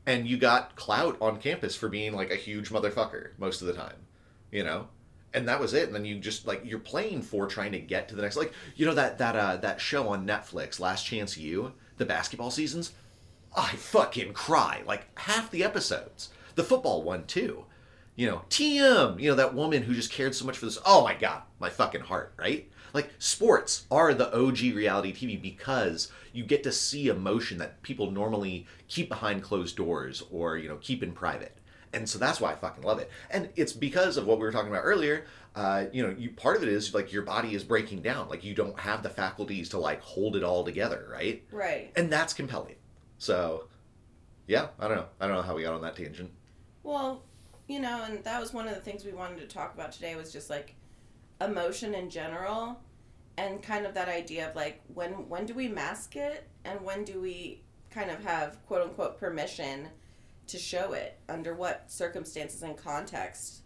and 0.06 0.28
you 0.28 0.38
got 0.38 0.76
clout 0.76 1.18
on 1.22 1.40
campus 1.40 1.76
for 1.76 1.88
being 1.88 2.14
like 2.14 2.30
a 2.30 2.36
huge 2.36 2.70
motherfucker 2.70 3.30
most 3.38 3.62
of 3.62 3.68
the 3.68 3.74
time, 3.74 3.96
you 4.52 4.64
know. 4.64 4.88
And 5.34 5.48
that 5.48 5.62
was 5.62 5.74
it. 5.74 5.86
And 5.88 5.96
then 5.96 6.04
you 6.04 6.20
just 6.20 6.46
like 6.46 6.64
you're 6.66 6.80
playing 6.80 7.22
for 7.22 7.48
trying 7.48 7.72
to 7.72 7.80
get 7.80 8.10
to 8.10 8.16
the 8.16 8.22
next, 8.22 8.36
like 8.36 8.52
you 8.76 8.86
know 8.86 8.94
that 8.96 9.18
that 9.20 9.36
uh, 9.38 9.56
that 9.58 9.80
show 9.80 10.10
on 10.10 10.28
Netflix, 10.28 10.78
Last 10.78 11.06
Chance 11.06 11.38
U, 11.38 11.72
the 11.98 12.06
basketball 12.06 12.52
seasons. 12.52 12.92
I 13.56 13.70
fucking 13.70 14.34
cry 14.34 14.84
like 14.86 15.08
half 15.20 15.52
the 15.52 15.64
episodes. 15.64 16.30
The 16.56 16.64
football 16.64 17.04
one 17.04 17.26
too. 17.26 17.66
You 18.16 18.28
know, 18.28 18.42
TM, 18.50 19.20
you 19.20 19.30
know, 19.30 19.36
that 19.36 19.56
woman 19.56 19.84
who 19.84 19.94
just 19.94 20.12
cared 20.12 20.36
so 20.36 20.46
much 20.46 20.58
for 20.58 20.66
this. 20.66 20.78
Oh 20.86 21.04
my 21.04 21.16
god, 21.16 21.44
my 21.60 21.70
fucking 21.70 22.02
heart, 22.02 22.34
right? 22.38 22.70
Like 22.94 23.12
sports 23.20 23.86
are 23.90 24.14
the 24.14 24.34
OG 24.36 24.76
reality 24.76 25.14
TV 25.14 25.42
because 25.42 26.12
you 26.34 26.44
get 26.44 26.64
to 26.64 26.72
see 26.72 27.08
emotion 27.08 27.58
that 27.60 27.82
people 27.84 28.12
normally 28.12 28.68
keep 28.88 29.10
behind 29.10 29.44
closed 29.44 29.78
doors 29.78 30.24
or, 30.30 30.58
you 30.58 30.68
know, 30.68 30.78
keep 30.82 31.04
in 31.04 31.14
private. 31.14 31.58
And 31.94 32.08
so 32.08 32.20
that's 32.20 32.40
why 32.40 32.52
I 32.52 32.56
fucking 32.56 32.84
love 32.84 33.00
it. 33.00 33.10
And 33.30 33.50
it's 33.56 33.74
because 33.74 34.16
of 34.18 34.26
what 34.26 34.38
we 34.38 34.44
were 34.44 34.52
talking 34.52 34.72
about 34.72 34.84
earlier. 34.84 35.26
Uh, 35.56 35.86
you 35.92 36.02
know, 36.02 36.16
you 36.18 36.30
part 36.32 36.56
of 36.56 36.64
it 36.64 36.70
is 36.70 36.94
like 36.94 37.12
your 37.12 37.24
body 37.24 37.54
is 37.54 37.64
breaking 37.64 38.02
down. 38.02 38.30
Like 38.30 38.44
you 38.44 38.54
don't 38.54 38.80
have 38.80 39.04
the 39.04 39.10
faculties 39.10 39.70
to 39.70 39.78
like 39.78 40.02
hold 40.02 40.36
it 40.38 40.44
all 40.44 40.64
together, 40.64 41.08
right? 41.12 41.44
Right. 41.52 41.92
And 41.96 42.12
that's 42.12 42.34
compelling. 42.34 42.76
So, 43.22 43.66
yeah, 44.48 44.70
I 44.80 44.88
don't 44.88 44.98
know. 44.98 45.06
I 45.20 45.28
don't 45.28 45.36
know 45.36 45.44
how 45.44 45.56
we 45.56 45.62
got 45.62 45.76
on 45.76 45.82
that 45.82 45.96
tangent. 45.96 46.32
Well, 46.82 47.22
you 47.68 47.80
know, 47.80 48.04
and 48.04 48.24
that 48.24 48.42
was 48.42 48.52
one 48.52 48.68
of 48.68 48.74
the 48.74 48.82
things 48.82 49.06
we 49.06 49.12
wanted 49.12 49.38
to 49.42 49.46
talk 49.46 49.76
about 49.76 49.92
today 49.92 50.16
was 50.16 50.34
just 50.34 50.50
like 50.50 50.74
emotion 51.40 51.94
in 51.94 52.10
general 52.10 52.80
and 53.38 53.62
kind 53.62 53.86
of 53.86 53.94
that 53.94 54.10
idea 54.10 54.50
of 54.50 54.56
like 54.56 54.82
when 54.96 55.12
when 55.30 55.46
do 55.46 55.54
we 55.54 55.68
mask 55.68 56.16
it 56.16 56.50
and 56.66 56.82
when 56.82 57.04
do 57.04 57.22
we 57.22 57.62
kind 57.92 58.10
of 58.10 58.24
have 58.24 58.58
quote 58.66 58.82
unquote 58.82 59.20
permission 59.20 59.88
to 60.48 60.58
show 60.58 60.94
it 60.94 61.20
under 61.30 61.54
what 61.54 61.92
circumstances 61.92 62.64
and 62.64 62.76
context 62.76 63.62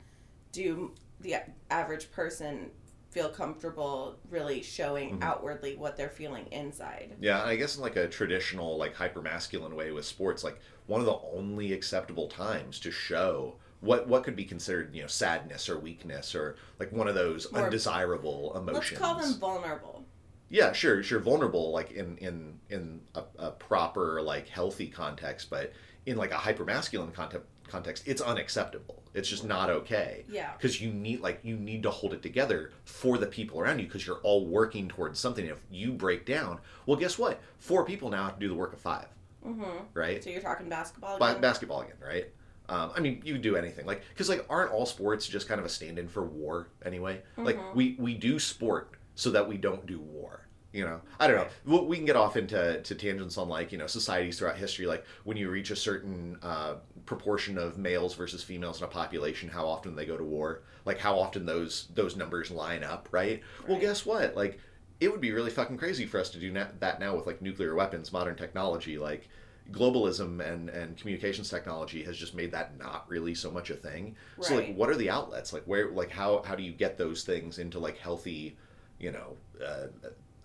do 0.51 0.91
the 1.21 1.37
average 1.71 2.11
person 2.11 2.69
feel 3.15 3.29
comfortable 3.29 4.19
really 4.29 4.61
showing 4.61 5.17
Mhm. 5.17 5.23
outwardly 5.23 5.77
what 5.77 5.95
they're 5.95 6.09
feeling 6.09 6.47
inside 6.51 7.15
Yeah, 7.21 7.39
and 7.39 7.49
I 7.49 7.55
guess 7.55 7.77
in 7.77 7.81
like 7.81 7.95
a 7.95 8.09
traditional, 8.09 8.77
like 8.77 8.93
hyper 8.93 9.21
masculine 9.21 9.73
way 9.73 9.91
with 9.91 10.05
sports, 10.05 10.43
like 10.43 10.59
one 10.85 10.99
of 10.99 11.05
the 11.05 11.17
only 11.33 11.71
acceptable 11.71 12.27
times 12.27 12.77
to 12.81 12.91
show 12.91 13.55
what 13.79 14.05
what 14.09 14.25
could 14.25 14.35
be 14.35 14.43
considered, 14.43 14.93
you 14.93 15.01
know, 15.01 15.07
sadness 15.07 15.69
or 15.69 15.79
weakness 15.79 16.35
or 16.35 16.57
like 16.77 16.91
one 16.91 17.07
of 17.07 17.15
those 17.15 17.45
Or- 17.45 17.59
undesirable 17.63 18.51
emotions. 18.57 18.91
let's 18.91 19.01
call 19.01 19.15
them 19.15 19.33
vulnerable 19.39 20.03
yeah, 20.49 20.73
sure, 20.73 21.01
sure, 21.01 21.19
vulnerable, 21.19 21.71
like 21.71 21.91
in 21.91 22.17
in 22.17 22.59
in 22.69 23.01
a, 23.15 23.23
a 23.39 23.51
proper 23.51 24.21
like 24.21 24.47
healthy 24.49 24.87
context, 24.89 25.49
but 25.49 25.71
in 26.05 26.17
like 26.17 26.31
a 26.31 26.37
hyper 26.37 26.65
masculine 26.65 27.11
context, 27.13 27.47
context, 27.67 28.03
it's 28.05 28.21
unacceptable. 28.21 29.01
It's 29.15 29.29
just 29.29 29.45
not 29.45 29.69
okay. 29.69 30.25
yeah. 30.29 30.51
Because 30.57 30.81
you 30.81 30.91
need 30.91 31.21
like 31.21 31.39
you 31.43 31.55
need 31.55 31.83
to 31.83 31.89
hold 31.89 32.13
it 32.13 32.21
together 32.21 32.71
for 32.83 33.17
the 33.17 33.25
people 33.25 33.59
around 33.59 33.79
you 33.79 33.85
because 33.85 34.05
you're 34.05 34.19
all 34.23 34.45
working 34.45 34.87
towards 34.89 35.19
something. 35.19 35.45
If 35.45 35.63
you 35.71 35.91
break 35.93 36.25
down 36.25 36.59
well 36.85 36.97
guess 36.97 37.17
what? 37.17 37.39
Four 37.57 37.85
people 37.85 38.09
now 38.09 38.25
have 38.25 38.33
to 38.35 38.39
do 38.39 38.49
the 38.49 38.55
work 38.55 38.73
of 38.73 38.79
five. 38.79 39.07
Mm-hmm. 39.45 39.63
right? 39.93 40.23
So 40.23 40.29
you're 40.31 40.41
talking 40.41 40.67
basketball 40.69 41.17
Ba- 41.19 41.37
basketball 41.39 41.81
again 41.81 41.97
right? 42.05 42.29
Um, 42.67 42.89
i 42.95 42.99
mean 42.99 43.21
you 43.23 43.37
do 43.37 43.55
anything. 43.55 43.85
Like 43.85 44.01
because 44.09 44.27
like 44.27 44.45
aren't 44.49 44.71
all 44.71 44.85
sports 44.85 45.27
just 45.27 45.47
kind 45.47 45.59
of 45.59 45.65
a 45.65 45.69
stand-in 45.69 46.07
for 46.09 46.23
war 46.25 46.67
anyway? 46.85 47.21
Like 47.37 47.57
Mhm. 47.57 47.75
we 47.75 47.95
we 47.99 48.13
do 48.15 48.37
sport 48.39 48.91
so 49.15 49.29
that 49.31 49.47
we 49.47 49.57
don't 49.57 49.85
do 49.85 49.99
war 49.99 50.41
you 50.73 50.83
know? 50.83 50.99
I 51.21 51.27
don't 51.27 51.37
know. 51.37 51.47
We 51.65 51.85
we 51.87 51.95
can 51.95 52.05
get 52.05 52.17
off 52.17 52.35
into 52.35 52.81
to 52.81 52.95
tangents 52.95 53.37
on 53.37 53.47
like 53.47 53.71
you 53.71 53.77
know 53.77 53.87
societies 53.87 54.37
throughout 54.37 54.57
history. 54.57 54.85
Like 54.85 55.05
when 55.23 55.37
you 55.37 55.49
reach 55.49 55.71
a 55.71 55.75
certain 55.75 56.37
uh, 56.43 56.75
proportion 57.05 57.57
of 57.57 57.77
males 57.77 58.15
versus 58.15 58.43
females 58.43 58.79
in 58.79 58.85
a 58.85 58.87
population 58.87 59.47
how 59.49 59.67
often 59.67 59.95
they 59.95 60.05
go 60.05 60.17
to 60.17 60.23
war 60.23 60.61
like 60.85 60.99
how 60.99 61.19
often 61.19 61.45
those 61.45 61.87
those 61.93 62.15
numbers 62.15 62.51
line 62.51 62.83
up 62.83 63.07
right, 63.11 63.41
well 63.67 63.79
guess 63.79 64.05
what? 64.05 64.35
Like 64.35 64.59
it 64.99 65.11
would 65.11 65.21
be 65.21 65.31
really 65.31 65.51
fucking 65.51 65.77
crazy 65.77 66.05
for 66.05 66.19
us 66.19 66.29
to 66.31 66.39
do 66.39 66.51
na- 66.51 66.67
that 66.79 66.99
now 66.99 67.15
with 67.15 67.27
like 67.27 67.41
nuclear 67.41 67.75
weapons 67.75 68.13
modern 68.13 68.35
technology 68.35 68.97
like 68.97 69.27
globalism 69.71 70.39
and 70.47 70.69
and 70.69 70.95
communications 70.95 71.49
technology 71.49 72.03
has 72.03 72.17
just 72.17 72.35
made 72.35 72.51
that 72.51 72.77
not 72.77 73.05
really 73.09 73.33
so 73.33 73.49
much 73.49 73.69
a 73.71 73.75
thing. 73.75 74.15
So 74.39 74.55
like 74.55 74.75
what 74.75 74.89
are 74.89 74.95
the 74.95 75.09
outlets? 75.09 75.53
Like 75.53 75.63
where 75.65 75.89
like 75.89 76.11
how 76.11 76.43
how 76.43 76.55
do 76.55 76.63
you 76.63 76.71
get 76.71 76.97
those 76.97 77.23
things 77.23 77.57
into 77.57 77.79
like 77.79 77.97
healthy 77.97 78.55
you 78.99 79.11
know 79.11 79.35
uh, 79.63 79.87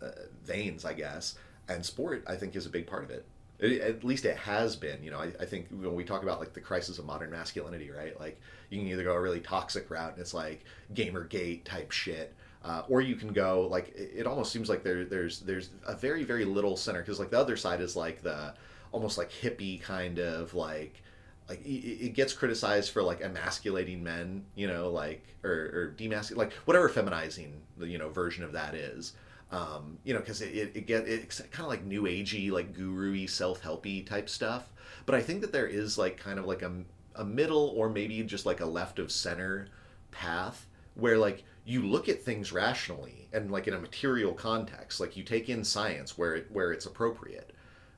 uh, 0.05 0.11
veins 0.43 0.85
i 0.85 0.95
guess? 0.95 1.37
And 1.69 1.85
sport 1.85 2.25
i 2.27 2.35
think 2.35 2.57
is 2.57 2.67
a 2.67 2.71
big 2.71 2.87
part 2.87 3.05
of 3.05 3.11
it 3.11 3.25
It- 3.61 3.81
at 3.81 4.05
least 4.05 4.25
it 4.25 4.37
has 4.37 4.77
been 4.77 5.03
you 5.03 5.11
know 5.11 5.19
I, 5.19 5.33
I 5.41 5.45
think 5.45 5.69
when 5.71 5.95
we 5.95 6.05
talk 6.05 6.23
about 6.23 6.41
like 6.41 6.53
the 6.53 6.61
crisis 6.61 6.99
of 6.99 7.05
modern 7.05 7.31
masculinity 7.31 7.91
right 7.91 8.19
like 8.19 8.41
you 8.71 8.79
can 8.79 8.89
either 8.89 9.05
go 9.05 9.13
a 9.15 9.21
really 9.21 9.41
toxic 9.41 9.91
route 9.91 10.13
and 10.13 10.21
it's 10.21 10.35
like 10.35 10.65
gamergate 10.95 11.65
type 11.65 11.91
shit 11.91 12.35
uh, 12.65 12.83
or 12.89 13.01
you 13.01 13.17
can 13.17 13.33
go 13.33 13.67
like 13.71 13.93
it, 13.97 14.27
almost 14.27 14.53
seems 14.53 14.69
like 14.69 14.83
there 14.83 15.05
there's 15.05 15.41
there's 15.41 15.71
a 15.87 15.95
very 15.95 16.25
very 16.25 16.45
little 16.45 16.77
center 16.77 17.01
because 17.01 17.19
like 17.19 17.31
the 17.31 17.39
other 17.39 17.57
side 17.57 17.81
is 17.81 17.97
like 17.97 18.23
the 18.23 18.53
almost 18.93 19.17
like 19.19 19.31
hippie 19.31 19.81
kind 19.81 20.19
of 20.19 20.53
like 20.55 21.03
like 21.49 21.65
it, 21.65 22.07
it 22.07 22.15
gets 22.15 22.33
criticized 22.33 22.91
for 22.93 23.03
like 23.03 23.21
emasculating 23.23 24.03
men 24.03 24.45
you 24.55 24.67
know 24.67 24.91
like 24.91 25.25
or, 25.43 25.51
or 25.51 25.95
demasculating 25.99 26.37
like 26.37 26.53
whatever 26.65 26.89
feminizing 26.89 27.53
the 27.79 27.87
you 27.89 27.99
know 27.99 28.09
version 28.11 28.45
of 28.45 28.53
that 28.53 28.75
is 28.75 29.15
um, 29.53 29.99
you 30.05 30.15
know 30.15 30.21
because 30.21 30.41
it, 30.43 30.55
it, 30.55 30.77
it 30.77 30.87
get 30.87 31.09
it's 31.09 31.41
kind 31.51 31.65
of 31.65 31.69
like 31.69 31.85
new 31.85 32.03
agey 32.03 32.51
like 32.51 32.73
guru-y 32.73 33.27
self-helpy 33.27 34.07
type 34.07 34.29
stuff. 34.29 34.73
But 35.07 35.15
i 35.15 35.21
think 35.23 35.41
that 35.41 35.53
there 35.53 35.67
is 35.67 35.99
like 35.99 36.17
kind 36.19 36.39
of 36.39 36.47
like 36.47 36.63
a, 36.63 36.73
a 37.17 37.25
middle 37.25 37.73
or 37.77 37.89
maybe 37.89 38.23
just 38.23 38.47
like 38.47 38.61
a 38.61 38.67
left 38.67 38.99
of 38.99 39.11
center 39.11 39.69
path 40.11 40.67
where 40.95 41.19
like 41.19 41.45
you 41.65 41.83
look 41.83 42.09
at 42.09 42.23
things 42.23 42.53
rationally 42.53 43.29
and 43.33 43.51
like 43.51 43.69
in 43.69 43.75
a 43.75 43.79
material 43.79 44.33
context. 44.33 45.01
Like 45.01 45.17
you 45.17 45.23
take 45.23 45.49
in 45.49 45.65
science 45.65 46.17
where 46.19 46.35
it 46.35 46.47
where 46.51 46.73
it's 46.73 46.87
appropriate 46.87 47.53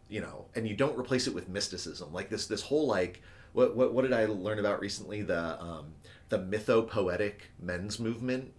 you 0.09 0.21
know 0.21 0.45
and 0.55 0.69
you 0.69 0.77
don't 0.77 0.99
replace 0.99 1.27
it 1.27 1.35
with 1.35 1.49
mysticism. 1.49 2.13
Like 2.13 2.29
this 2.29 2.47
this 2.47 2.63
whole 2.63 2.87
like 2.87 3.23
what 3.53 3.77
what, 3.77 3.93
what 3.93 4.03
did 4.03 4.13
i 4.13 4.25
learn 4.27 4.59
about 4.59 4.81
recently? 4.81 5.23
The 5.23 5.61
um 5.61 5.95
the 6.29 6.39
mythopoetic 6.39 7.35
men's 7.61 7.99
movement 7.99 8.53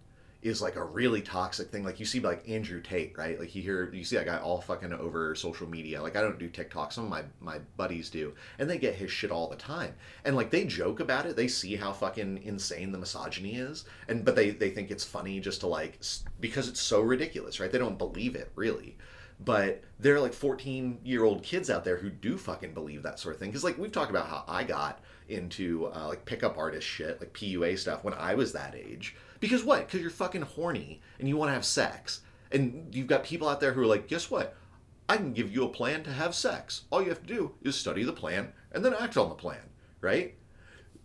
is 0.44 0.60
like 0.60 0.76
a 0.76 0.84
really 0.84 1.22
toxic 1.22 1.70
thing. 1.70 1.84
Like 1.84 1.98
you 1.98 2.04
see 2.04 2.20
like 2.20 2.46
andrew 2.48 2.82
tate 2.82 3.16
right? 3.16 3.40
Like 3.40 3.54
you 3.54 3.62
hear 3.62 3.90
you 3.92 4.04
see 4.04 4.16
that 4.16 4.26
guy 4.26 4.36
all 4.36 4.60
fucking 4.60 4.92
over 4.92 5.34
social 5.34 5.66
media. 5.68 6.02
Like 6.02 6.16
i 6.16 6.20
don't 6.20 6.38
do 6.38 6.48
tiktok. 6.48 6.92
Some 6.92 7.04
of 7.04 7.10
my 7.10 7.24
my 7.40 7.58
buddies 7.78 8.10
do. 8.10 8.34
And 8.58 8.68
they 8.68 8.76
get 8.76 8.94
his 8.94 9.10
shit 9.10 9.30
all 9.30 9.48
the 9.48 9.56
time. 9.56 9.94
And 10.24 10.36
like 10.36 10.50
they 10.50 10.66
joke 10.66 11.00
about 11.00 11.24
it. 11.24 11.34
They 11.34 11.48
see 11.48 11.76
how 11.76 11.92
fucking 11.92 12.42
insane 12.44 12.92
the 12.92 12.98
misogyny 12.98 13.56
is. 13.56 13.86
And 14.06 14.22
but 14.22 14.36
they 14.36 14.50
they 14.50 14.70
think 14.70 14.90
it's 14.90 15.04
funny 15.04 15.40
just 15.40 15.60
to 15.60 15.66
like 15.66 15.98
because 16.38 16.68
it's 16.68 16.80
so 16.80 17.00
ridiculous 17.00 17.58
right? 17.58 17.72
They 17.72 17.78
don't 17.78 17.98
believe 17.98 18.36
it 18.36 18.52
really. 18.54 18.98
But 19.42 19.82
there 19.98 20.14
are 20.14 20.20
like 20.20 20.34
14 20.34 21.00
year 21.04 21.24
old 21.24 21.42
kids 21.42 21.70
out 21.70 21.84
there 21.84 21.96
who 21.96 22.10
do 22.10 22.36
fucking 22.36 22.74
believe 22.74 23.02
that 23.02 23.18
sort 23.18 23.34
of 23.34 23.40
thing. 23.40 23.48
Because 23.48 23.64
like 23.64 23.78
we've 23.78 23.90
talked 23.90 24.10
about 24.10 24.28
how 24.28 24.44
i 24.46 24.62
got 24.62 25.00
into 25.28 25.86
uh, 25.86 26.06
like 26.08 26.24
pickup 26.26 26.58
artist 26.58 26.86
shit 26.86 27.18
like 27.18 27.32
pua 27.32 27.78
stuff 27.78 28.04
when 28.04 28.12
i 28.14 28.34
was 28.34 28.52
that 28.52 28.74
age 28.74 29.16
because 29.44 29.64
what? 29.64 29.86
Because 29.86 30.00
you're 30.00 30.10
fucking 30.10 30.42
horny 30.42 31.00
and 31.18 31.28
you 31.28 31.36
want 31.36 31.50
to 31.50 31.54
have 31.54 31.64
sex 31.64 32.20
and 32.50 32.94
you've 32.94 33.06
got 33.06 33.24
people 33.24 33.48
out 33.48 33.60
there 33.60 33.72
who 33.72 33.82
are 33.82 33.86
like 33.86 34.08
guess 34.08 34.30
what? 34.30 34.56
I 35.08 35.18
can 35.18 35.32
give 35.34 35.52
you 35.52 35.64
a 35.64 35.68
plan 35.68 36.02
to 36.04 36.12
have 36.12 36.34
sex. 36.34 36.84
All 36.90 37.02
you 37.02 37.10
have 37.10 37.20
to 37.20 37.34
do 37.34 37.52
is 37.62 37.76
study 37.76 38.04
the 38.04 38.12
plan 38.12 38.52
and 38.72 38.84
then 38.84 38.94
act 38.94 39.16
on 39.16 39.28
the 39.28 39.34
plan 39.34 39.60
right? 40.04 40.34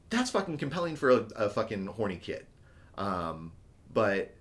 That's 0.09 0.29
fucking 0.29 0.57
compelling 0.57 0.95
for 0.95 1.09
a, 1.09 1.27
a 1.35 1.49
fucking 1.49 1.87
horny 1.87 2.17
kid. 2.17 2.45
Um, 2.97 3.53
but 3.93 4.35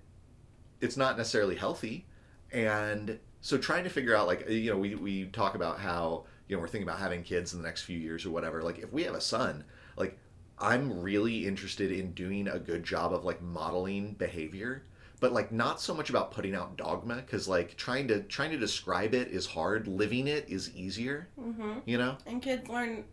it's 0.81 0.97
not 0.97 1.17
necessarily 1.17 1.55
healthy 1.55 2.07
and 2.53 3.19
so 3.41 3.57
trying 3.57 3.85
to 3.85 3.91
figure 3.91 4.17
out 4.17 4.27
like 4.27 4.49
you 4.49 4.71
know 4.71 4.79
we, 4.79 4.95
we 4.95 5.27
talk 5.27 5.55
about 5.55 5.79
how 5.79 6.25
you 6.49 6.57
know 6.57 6.61
we're 6.61 6.69
thinking 6.69 6.89
about 6.89 6.99
having 6.99 7.23
kids 7.23 7.53
in 7.53 7.63
the 7.63 7.67
next 7.67 7.83
few 7.83 7.99
years 7.99 8.27
or 8.27 8.31
whatever. 8.31 8.63
Like 8.63 8.79
if 8.79 8.93
we 8.93 9.05
have 9.05 9.15
a 9.15 9.21
son 9.21 9.65
like 9.97 10.19
I'm 10.61 11.01
really 11.01 11.47
interested 11.47 11.93
in 11.93 12.13
doing 12.13 12.49
a 12.49 12.59
good 12.59 12.85
job 12.85 13.13
of 13.13 13.25
like 13.25 13.41
modeling 13.43 14.15
behavior, 14.15 14.85
but 15.21 15.33
like 15.33 15.53
not 15.53 15.81
so 15.81 15.95
much 15.95 16.11
about 16.11 16.31
putting 16.31 16.55
out 16.55 16.77
dogma 16.77 17.17
because 17.17 17.49
like 17.49 17.77
trying 17.77 18.09
to 18.09 18.23
trying 18.23 18.51
to 18.51 18.59
describe 18.59 19.15
it 19.15 19.29
is 19.29 19.47
hard. 19.47 19.87
Living 19.87 20.27
it 20.29 20.49
is 20.49 20.75
easier. 20.75 21.29
Mm-hmm. 21.41 21.81
You 21.85 21.99
know. 21.99 22.19
And 22.27 22.43
kids 22.43 22.69
learn 22.69 23.05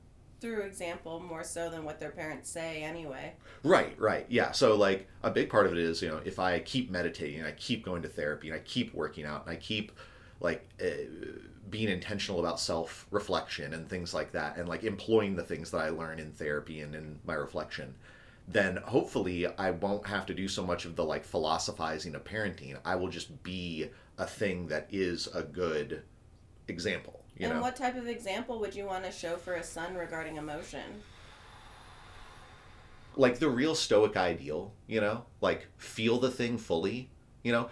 through 0.41 0.61
example 0.61 1.19
more 1.19 1.43
so 1.43 1.69
than 1.69 1.83
what 1.83 1.99
their 1.99 2.11
parents 2.11 2.49
say 2.49 2.83
anyway. 2.83 3.33
Right, 3.63 3.97
right. 3.99 4.25
Yeah. 4.29 4.51
So 4.51 4.75
like 4.75 5.07
a 5.23 5.31
big 5.31 5.49
part 5.49 5.65
of 5.65 5.71
it 5.71 5.77
is, 5.77 6.01
you 6.01 6.09
know, 6.09 6.21
if 6.25 6.39
I 6.39 6.59
keep 6.59 6.91
meditating 6.91 7.39
and 7.39 7.47
I 7.47 7.51
keep 7.51 7.85
going 7.85 8.01
to 8.03 8.09
therapy 8.09 8.49
and 8.49 8.55
I 8.55 8.59
keep 8.59 8.93
working 8.93 9.25
out 9.25 9.45
and 9.45 9.51
I 9.51 9.55
keep 9.55 9.91
like 10.39 10.67
uh, 10.81 10.85
being 11.69 11.89
intentional 11.89 12.39
about 12.39 12.59
self-reflection 12.59 13.73
and 13.73 13.89
things 13.89 14.13
like 14.13 14.31
that 14.31 14.57
and 14.57 14.69
like 14.69 14.83
employing 14.83 15.35
the 15.35 15.43
things 15.43 15.71
that 15.71 15.79
I 15.79 15.89
learn 15.89 16.19
in 16.19 16.31
therapy 16.31 16.81
and 16.81 16.95
in 16.95 17.19
my 17.25 17.33
reflection, 17.33 17.95
then 18.47 18.77
hopefully 18.77 19.47
I 19.47 19.71
won't 19.71 20.07
have 20.07 20.25
to 20.27 20.33
do 20.33 20.47
so 20.47 20.63
much 20.65 20.85
of 20.85 20.95
the 20.95 21.03
like 21.03 21.23
philosophizing 21.23 22.15
of 22.15 22.23
parenting. 22.23 22.77
I 22.85 22.95
will 22.95 23.09
just 23.09 23.43
be 23.43 23.89
a 24.17 24.25
thing 24.25 24.67
that 24.67 24.87
is 24.91 25.27
a 25.33 25.43
good 25.43 26.03
example, 26.67 27.23
you 27.37 27.47
and 27.47 27.55
know. 27.55 27.61
what 27.61 27.75
type 27.75 27.95
of 27.97 28.07
example 28.07 28.59
would 28.59 28.75
you 28.75 28.85
want 28.85 29.03
to 29.05 29.11
show 29.11 29.37
for 29.37 29.53
a 29.53 29.63
son 29.63 29.95
regarding 29.95 30.37
emotion? 30.37 31.03
like 33.17 33.39
the 33.39 33.49
real 33.49 33.75
stoic 33.75 34.17
ideal, 34.17 34.71
you 34.87 35.01
know, 35.01 35.25
like 35.41 35.67
feel 35.77 36.19
the 36.19 36.29
thing 36.29 36.57
fully, 36.57 37.09
you 37.43 37.51
know, 37.51 37.69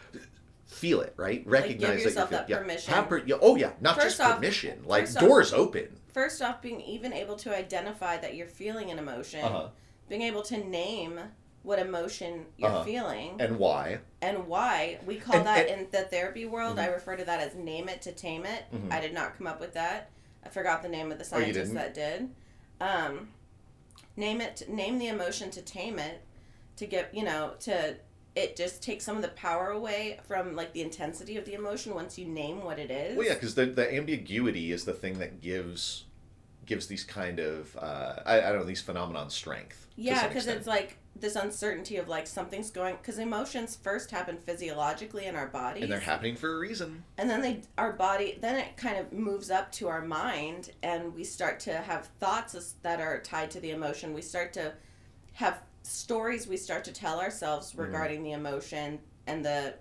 feel 0.73 1.01
it, 1.01 1.13
right? 1.17 1.43
Recognize 1.45 2.03
yourself 2.03 2.29
that, 2.31 2.47
that 2.47 2.49
yeah, 2.49 2.57
permission. 2.59 2.93
have 2.93 3.07
per- 3.07 3.23
yeah, 3.25 3.35
oh 3.41 3.55
yeah, 3.55 3.71
not 3.79 3.95
First 3.95 4.17
just 4.17 4.21
off- 4.21 4.35
permission, 4.35 4.83
like 4.85 5.03
first 5.05 5.17
off- 5.17 5.23
doors 5.23 5.53
open. 5.53 5.99
First 6.13 6.41
off, 6.41 6.61
being 6.61 6.81
even 6.81 7.13
able 7.13 7.35
to 7.37 7.55
identify 7.55 8.17
that 8.17 8.35
you're 8.35 8.47
feeling 8.47 8.91
an 8.91 8.99
emotion, 8.99 9.43
Uh-huh. 9.43 9.69
being 10.09 10.21
able 10.23 10.41
to 10.43 10.57
name 10.57 11.19
what 11.63 11.79
emotion 11.79 12.45
you're 12.57 12.69
Uh-huh. 12.69 12.83
feeling 12.83 13.37
And 13.39 13.57
why? 13.57 13.99
and 14.21 14.47
why. 14.47 14.99
We 15.05 15.15
call 15.17 15.37
And- 15.37 15.47
that 15.47 15.69
and- 15.69 15.81
in 15.83 15.87
the 15.91 16.03
therapy 16.03 16.45
world. 16.45 16.77
Mhm. 16.77 16.83
I 16.83 16.87
refer 16.87 17.15
to 17.15 17.25
that 17.25 17.39
as 17.39 17.55
name 17.55 17.87
it 17.89 18.01
to 18.03 18.11
tame 18.11 18.45
it. 18.45 18.65
Mhm. 18.73 18.91
I 18.91 18.99
did 18.99 19.13
not 19.13 19.37
come 19.37 19.47
up 19.47 19.59
with 19.59 19.73
that. 19.73 20.09
I 20.45 20.49
forgot 20.49 20.81
the 20.83 20.89
name 20.89 21.11
of 21.11 21.17
the 21.19 21.23
Oh, 21.23 21.27
scientist 21.27 21.73
didn't? 21.73 21.75
that 21.75 21.93
did. 21.93 22.29
Um, 22.81 23.29
name 24.17 24.41
it. 24.41 24.67
Name 24.69 24.99
the 24.99 25.07
emotion 25.07 25.49
to 25.51 25.61
tame 25.61 25.97
it. 25.99 26.21
To 26.77 26.85
get 26.87 27.13
you 27.13 27.23
know 27.23 27.53
to 27.61 27.95
it 28.35 28.55
just 28.55 28.81
takes 28.81 29.03
some 29.03 29.15
of 29.15 29.21
the 29.21 29.29
power 29.29 29.69
away 29.69 30.19
from 30.27 30.55
like 30.55 30.73
the 30.73 30.81
intensity 30.81 31.37
of 31.37 31.45
the 31.45 31.53
emotion 31.53 31.93
once 31.93 32.17
you 32.17 32.25
name 32.25 32.63
what 32.63 32.79
it 32.79 32.89
is. 32.89 33.17
Well, 33.17 33.27
yeah, 33.27 33.35
because 33.35 33.55
the 33.55 33.65
the 33.65 33.93
ambiguity 33.93 34.71
is 34.71 34.85
the 34.85 34.93
thing 34.93 35.19
that 35.19 35.41
gives 35.41 36.05
gives 36.65 36.87
these 36.87 37.03
kind 37.03 37.39
of 37.39 37.75
uh, 37.77 38.15
I, 38.25 38.39
I 38.39 38.41
don't 38.49 38.59
know 38.59 38.65
these 38.65 38.81
phenomenon 38.81 39.29
strength. 39.29 39.87
Yeah, 39.95 40.27
because 40.27 40.47
it's 40.47 40.65
like 40.65 40.97
this 41.15 41.35
uncertainty 41.35 41.97
of 41.97 42.07
like 42.07 42.25
something's 42.25 42.71
going. 42.71 42.95
Because 42.95 43.19
emotions 43.19 43.75
first 43.75 44.09
happen 44.09 44.37
physiologically 44.37 45.25
in 45.25 45.35
our 45.35 45.47
body 45.47 45.83
and 45.83 45.91
they're 45.91 45.99
happening 45.99 46.35
for 46.35 46.55
a 46.55 46.59
reason. 46.59 47.03
and 47.19 47.29
then 47.29 47.41
they 47.41 47.61
our 47.77 47.93
body 47.93 48.39
then 48.41 48.55
it 48.55 48.75
kind 48.77 48.97
of 48.97 49.13
moves 49.13 49.51
up 49.51 49.71
to 49.73 49.87
our 49.87 50.01
mind, 50.01 50.71
and 50.81 51.13
we 51.13 51.23
start 51.23 51.59
to 51.61 51.73
have 51.73 52.07
thoughts 52.19 52.75
that 52.81 52.99
are 52.99 53.19
tied 53.19 53.51
to 53.51 53.59
the 53.59 53.69
emotion. 53.69 54.13
We 54.13 54.23
start 54.23 54.53
to 54.53 54.73
have 55.33 55.61
stories 55.83 56.47
we 56.47 56.57
start 56.57 56.83
to 56.85 56.91
tell 56.91 57.19
ourselves 57.19 57.75
regarding 57.75 58.23
the 58.23 58.31
emotion 58.31 58.99
and 59.27 59.45
the 59.45 59.75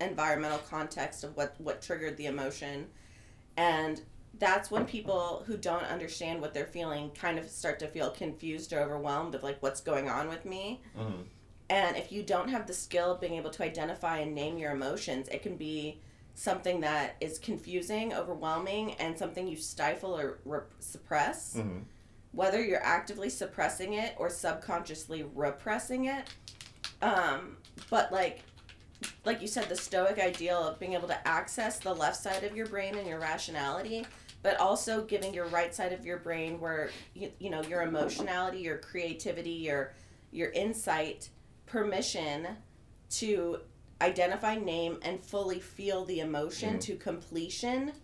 environmental 0.00 0.58
context 0.70 1.24
of 1.24 1.36
what 1.36 1.54
what 1.58 1.82
triggered 1.82 2.16
the 2.16 2.26
emotion, 2.26 2.86
and 3.56 4.00
that's 4.38 4.70
when 4.70 4.84
people 4.84 5.42
who 5.46 5.56
don't 5.56 5.84
understand 5.84 6.40
what 6.40 6.54
they're 6.54 6.66
feeling 6.66 7.10
kind 7.10 7.38
of 7.38 7.48
start 7.48 7.78
to 7.80 7.88
feel 7.88 8.10
confused 8.10 8.72
or 8.72 8.80
overwhelmed 8.80 9.34
of 9.34 9.42
like 9.42 9.60
what's 9.62 9.80
going 9.80 10.08
on 10.08 10.28
with 10.28 10.44
me. 10.44 10.80
Mm-hmm. 10.96 11.22
And 11.70 11.96
if 11.96 12.12
you 12.12 12.22
don't 12.22 12.48
have 12.48 12.66
the 12.66 12.72
skill 12.72 13.12
of 13.12 13.20
being 13.20 13.34
able 13.34 13.50
to 13.50 13.62
identify 13.62 14.18
and 14.18 14.34
name 14.34 14.56
your 14.56 14.72
emotions, 14.72 15.28
it 15.28 15.42
can 15.42 15.56
be 15.56 16.00
something 16.34 16.80
that 16.80 17.16
is 17.20 17.38
confusing, 17.38 18.14
overwhelming, 18.14 18.92
and 18.94 19.18
something 19.18 19.48
you 19.48 19.56
stifle 19.56 20.16
or 20.16 20.38
rep- 20.44 20.70
suppress. 20.78 21.56
Mm-hmm. 21.56 21.80
Whether 22.38 22.62
you're 22.62 22.84
actively 22.84 23.30
suppressing 23.30 23.94
it 23.94 24.14
or 24.16 24.30
subconsciously 24.30 25.26
repressing 25.34 26.04
it. 26.04 26.28
Um, 27.02 27.56
but 27.90 28.12
like, 28.12 28.42
like 29.24 29.42
you 29.42 29.48
said, 29.48 29.68
the 29.68 29.74
Stoic 29.74 30.20
ideal 30.20 30.62
of 30.62 30.78
being 30.78 30.92
able 30.92 31.08
to 31.08 31.26
access 31.26 31.80
the 31.80 31.92
left 31.92 32.14
side 32.22 32.44
of 32.44 32.54
your 32.54 32.66
brain 32.66 32.96
and 32.96 33.08
your 33.08 33.18
rationality, 33.18 34.06
but 34.44 34.56
also 34.60 35.02
giving 35.02 35.34
your 35.34 35.46
right 35.46 35.74
side 35.74 35.92
of 35.92 36.06
your 36.06 36.18
brain, 36.18 36.60
where 36.60 36.90
you, 37.12 37.32
you 37.40 37.50
know 37.50 37.60
your 37.64 37.82
emotionality, 37.82 38.58
your 38.58 38.78
creativity, 38.78 39.50
your 39.50 39.92
your 40.30 40.50
insight, 40.50 41.30
permission 41.66 42.46
to 43.10 43.58
identify, 44.00 44.54
name, 44.54 45.00
and 45.02 45.20
fully 45.24 45.58
feel 45.58 46.04
the 46.04 46.20
emotion 46.20 46.76
Mhm. 46.76 46.80
to 46.82 46.94
completion, 46.98 47.94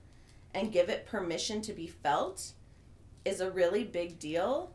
and 0.54 0.72
give 0.72 0.88
it 0.88 1.06
permission 1.06 1.62
to 1.62 1.72
be 1.72 1.86
felt, 1.86 2.50
is 3.24 3.40
a 3.40 3.50
really 3.50 3.84
big 3.84 4.18
deal. 4.18 4.74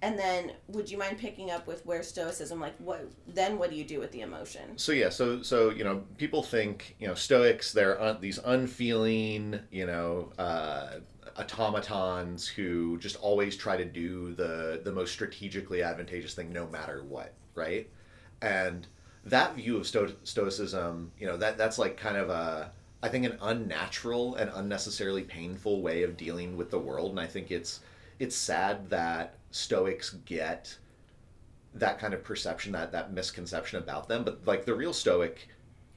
And 0.00 0.16
then, 0.16 0.52
would 0.68 0.88
you 0.88 0.96
mind 0.96 1.18
picking 1.18 1.50
up 1.50 1.66
with 1.66 1.84
where 1.84 2.04
Stoicism, 2.04 2.60
like 2.60 2.76
what? 2.78 3.10
Then, 3.26 3.58
what 3.58 3.70
do 3.70 3.76
you 3.76 3.84
do 3.84 3.98
with 3.98 4.12
the 4.12 4.20
emotion? 4.20 4.78
So 4.78 4.92
yeah, 4.92 5.08
so 5.08 5.42
so 5.42 5.70
you 5.70 5.82
know, 5.82 6.04
people 6.18 6.44
think 6.44 6.94
you 7.00 7.08
know 7.08 7.14
Stoics 7.14 7.72
they're 7.72 8.00
un- 8.00 8.18
these 8.20 8.38
unfeeling 8.38 9.58
you 9.72 9.86
know 9.86 10.32
uh, 10.38 11.00
automatons 11.36 12.46
who 12.46 12.96
just 12.98 13.16
always 13.16 13.56
try 13.56 13.76
to 13.76 13.84
do 13.84 14.34
the 14.34 14.80
the 14.84 14.92
most 14.92 15.12
strategically 15.12 15.82
advantageous 15.82 16.34
thing 16.34 16.52
no 16.52 16.68
matter 16.68 17.02
what, 17.02 17.34
right? 17.56 17.90
And 18.40 18.86
that 19.24 19.56
view 19.56 19.76
of 19.78 19.86
sto- 19.86 20.14
Stoicism, 20.24 21.12
you 21.18 21.26
know, 21.26 21.36
that 21.36 21.58
that's 21.58 21.78
like 21.78 21.96
kind 21.96 22.16
of 22.16 22.30
a 22.30 22.70
I 23.02 23.08
think 23.08 23.24
an 23.24 23.38
unnatural 23.40 24.34
and 24.36 24.50
unnecessarily 24.54 25.22
painful 25.22 25.82
way 25.82 26.02
of 26.02 26.16
dealing 26.16 26.56
with 26.56 26.70
the 26.70 26.78
world, 26.78 27.10
and 27.10 27.20
I 27.20 27.26
think 27.26 27.50
it's 27.50 27.80
it's 28.18 28.34
sad 28.36 28.90
that 28.90 29.34
Stoics 29.50 30.10
get 30.24 30.76
that 31.74 31.98
kind 31.98 32.12
of 32.14 32.24
perception 32.24 32.72
that 32.72 32.92
that 32.92 33.12
misconception 33.12 33.78
about 33.78 34.08
them 34.08 34.24
but 34.24 34.40
like 34.46 34.64
the 34.64 34.74
real 34.74 34.92
stoic 34.92 35.48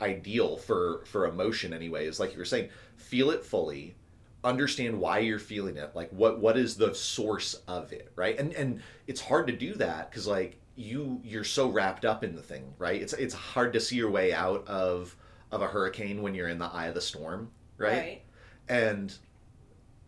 ideal 0.01 0.57
for 0.57 1.03
for 1.05 1.25
emotion 1.25 1.73
anyway 1.73 2.05
is 2.05 2.19
like 2.19 2.33
you 2.33 2.37
were 2.37 2.45
saying 2.45 2.69
feel 2.97 3.31
it 3.31 3.43
fully 3.43 3.95
understand 4.43 4.99
why 4.99 5.19
you're 5.19 5.39
feeling 5.39 5.77
it 5.77 5.91
like 5.95 6.09
what 6.11 6.39
what 6.39 6.57
is 6.57 6.75
the 6.75 6.93
source 6.95 7.55
of 7.67 7.93
it 7.93 8.11
right? 8.15 8.39
And 8.39 8.53
and 8.53 8.81
it's 9.07 9.21
hard 9.21 9.47
to 9.47 9.53
do 9.53 9.73
that 9.75 10.09
because 10.09 10.27
like 10.27 10.57
you 10.75 11.21
you're 11.23 11.43
so 11.43 11.69
wrapped 11.69 12.05
up 12.05 12.23
in 12.23 12.35
the 12.35 12.41
thing 12.41 12.73
right? 12.77 13.01
It's 13.01 13.13
it's 13.13 13.33
hard 13.33 13.73
to 13.73 13.79
see 13.79 13.97
your 13.97 14.09
way 14.09 14.33
out 14.33 14.67
of 14.67 15.15
of 15.51 15.61
a 15.61 15.67
hurricane 15.67 16.21
when 16.21 16.33
you're 16.33 16.47
in 16.49 16.59
the 16.59 16.65
eye 16.65 16.87
of 16.87 16.93
the 16.95 17.01
storm 17.01 17.49
right, 17.77 18.21
and 18.69 19.15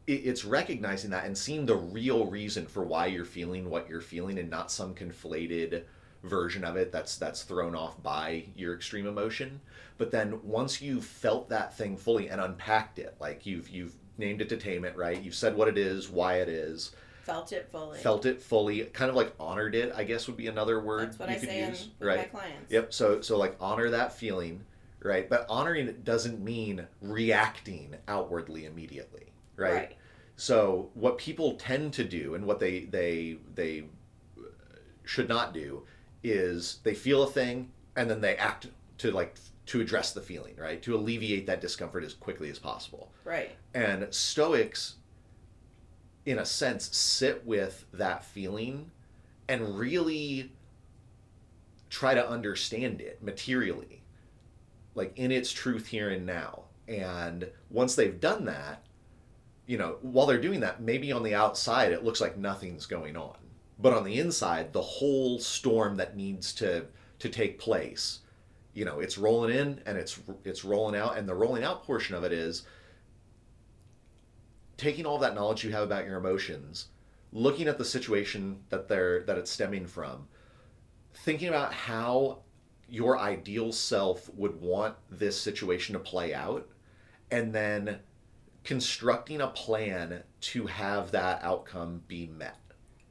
it's 0.06 0.44
recognizing 0.44 1.12
that 1.12 1.26
and 1.26 1.38
seeing 1.38 1.66
the 1.66 1.76
real 1.76 2.26
reason 2.26 2.66
for 2.66 2.84
why 2.84 3.06
you're 3.06 3.24
feeling 3.26 3.70
what 3.70 3.88
you're 3.88 4.02
feeling 4.02 4.38
and 4.38 4.50
not 4.50 4.70
some 4.72 4.94
conflated 4.94 5.84
version 6.24 6.64
of 6.64 6.76
it 6.76 6.92
that's 6.92 7.18
that's 7.18 7.44
thrown 7.44 7.74
off 7.76 8.02
by 8.04 8.44
your 8.56 8.74
extreme 8.74 9.08
emotion 9.08 9.60
but 9.98 10.12
then 10.12 10.40
once 10.44 10.82
you've 10.82 11.06
felt 11.06 11.50
that 11.50 11.78
thing 11.78 11.96
fully 11.98 12.30
and 12.30 12.40
unpacked 12.42 13.00
it 13.00 13.16
like 13.20 13.46
you've 13.46 13.70
you've 13.70 13.96
named 14.18 14.42
it 14.42 14.48
to 14.50 14.58
tame 14.58 14.84
it 14.86 14.96
right 14.96 15.22
you've 15.22 15.36
said 15.36 15.56
what 15.56 15.68
it 15.68 15.78
is 15.78 16.10
why 16.10 16.36
it 16.36 16.48
is 16.50 16.92
Felt 17.24 17.54
it 17.54 17.70
fully. 17.72 18.00
felt 18.00 18.26
it 18.26 18.42
fully 18.42 18.82
kind 18.86 19.10
of 19.10 19.16
like 19.16 19.34
honored 19.40 19.76
it 19.76 19.94
i 19.96 20.04
guess 20.04 20.28
would 20.28 20.36
be 20.38 20.48
another 20.48 20.82
word 20.82 21.08
That's 21.10 21.20
what 21.20 21.30
you 21.30 21.36
I 21.36 21.40
could 21.40 21.50
say 21.50 21.62
in, 21.64 21.70
use 21.70 21.90
with 22.00 22.08
right 22.08 22.18
my 22.34 22.40
clients. 22.40 22.72
Yep. 22.72 22.94
So 22.94 23.22
so 23.22 23.38
like 23.38 23.56
honor 23.62 23.90
that 23.92 24.12
feeling, 24.14 24.62
right? 25.04 25.30
But 25.30 25.46
honoring 25.50 25.88
it 25.88 26.04
doesn't 26.04 26.44
mean 26.44 26.88
reacting 27.02 27.96
outwardly 28.08 28.66
immediately, 28.66 29.34
right? 29.56 29.74
Right. 29.74 29.96
So 30.36 30.90
what 30.94 31.18
people 31.18 31.54
tend 31.56 31.94
to 31.94 32.04
do 32.04 32.36
and 32.36 32.46
what 32.46 32.60
they 32.60 32.82
they 32.82 33.38
they 33.54 33.86
uh, 34.38 34.44
should 35.04 35.30
not 35.30 35.54
do 35.54 35.84
is 36.24 36.80
they 36.84 36.94
feel 36.94 37.24
a 37.24 37.28
thing 37.28 37.72
and 37.96 38.10
then 38.10 38.22
they 38.22 38.36
act 38.38 38.68
to 39.00 39.12
like 39.12 39.36
to 39.66 39.82
address 39.82 40.12
the 40.12 40.22
feeling, 40.22 40.56
right? 40.58 40.82
To 40.84 40.96
alleviate 40.96 41.48
that 41.48 41.62
discomfort 41.62 42.04
as 42.04 42.14
quickly 42.14 42.50
as 42.50 42.60
possible. 42.60 43.12
Right. 43.24 43.52
And 43.74 44.14
Stoics, 44.14 44.96
in 46.26 46.40
a 46.40 46.46
sense, 46.46 46.96
sit 46.96 47.46
with 47.46 47.86
that 47.94 48.24
feeling 48.24 48.92
and 49.48 49.78
really 49.78 50.52
try 51.90 52.14
to 52.14 52.28
understand 52.28 53.02
it 53.02 53.22
materially, 53.22 54.03
like 54.96 55.18
in 55.18 55.32
its 55.32 55.52
truth 55.52 55.88
here 55.88 56.10
and 56.10 56.26
now. 56.26 56.64
And 56.88 57.50
once 57.70 57.96
they've 57.96 58.20
done 58.20 58.46
that, 58.46 58.86
you 59.66 59.78
know, 59.78 59.98
while 60.02 60.26
they're 60.26 60.42
doing 60.42 60.60
that, 60.62 60.82
maybe 60.82 61.12
on 61.12 61.24
the 61.24 61.36
outside 61.36 61.92
it 61.92 62.04
looks 62.04 62.22
like 62.22 62.38
nothing's 62.38 62.86
going 62.86 63.16
on. 63.16 63.38
But 63.80 63.94
on 63.94 64.04
the 64.04 64.20
inside, 64.20 64.74
the 64.74 64.82
whole 64.82 65.40
storm 65.40 65.96
that 65.98 66.16
needs 66.16 66.54
to 66.56 66.86
to 67.20 67.30
take 67.30 67.60
place, 67.60 68.20
you 68.74 68.86
know, 68.86 69.00
it's 69.00 69.18
rolling 69.18 69.56
in 69.56 69.82
and 69.86 69.98
it's 69.98 70.20
it's 70.44 70.66
rolling 70.66 71.00
out, 71.00 71.18
and 71.18 71.28
the 71.28 71.34
rolling 71.34 71.64
out 71.64 71.84
portion 71.84 72.16
of 72.16 72.24
it 72.24 72.32
is 72.32 72.64
taking 74.78 75.06
all 75.06 75.18
that 75.20 75.36
knowledge 75.36 75.64
you 75.64 75.72
have 75.72 75.84
about 75.84 76.06
your 76.06 76.18
emotions, 76.18 76.88
looking 77.32 77.68
at 77.68 77.78
the 77.78 77.86
situation 77.86 78.60
that 78.70 78.88
they're 78.88 79.24
that 79.24 79.38
it's 79.38 79.52
stemming 79.52 79.88
from, 79.88 80.28
thinking 81.14 81.48
about 81.48 81.74
how 81.74 82.40
your 82.94 83.18
ideal 83.18 83.72
self 83.72 84.30
would 84.36 84.62
want 84.62 84.96
this 85.10 85.36
situation 85.42 85.94
to 85.94 86.00
play 86.00 86.32
out, 86.32 86.70
and 87.32 87.52
then 87.52 87.98
constructing 88.64 89.42
a 89.42 89.48
plan 89.48 90.22
to 90.40 90.68
have 90.68 91.10
that 91.10 91.42
outcome 91.42 92.04
be 92.08 92.28
met. 92.28 92.60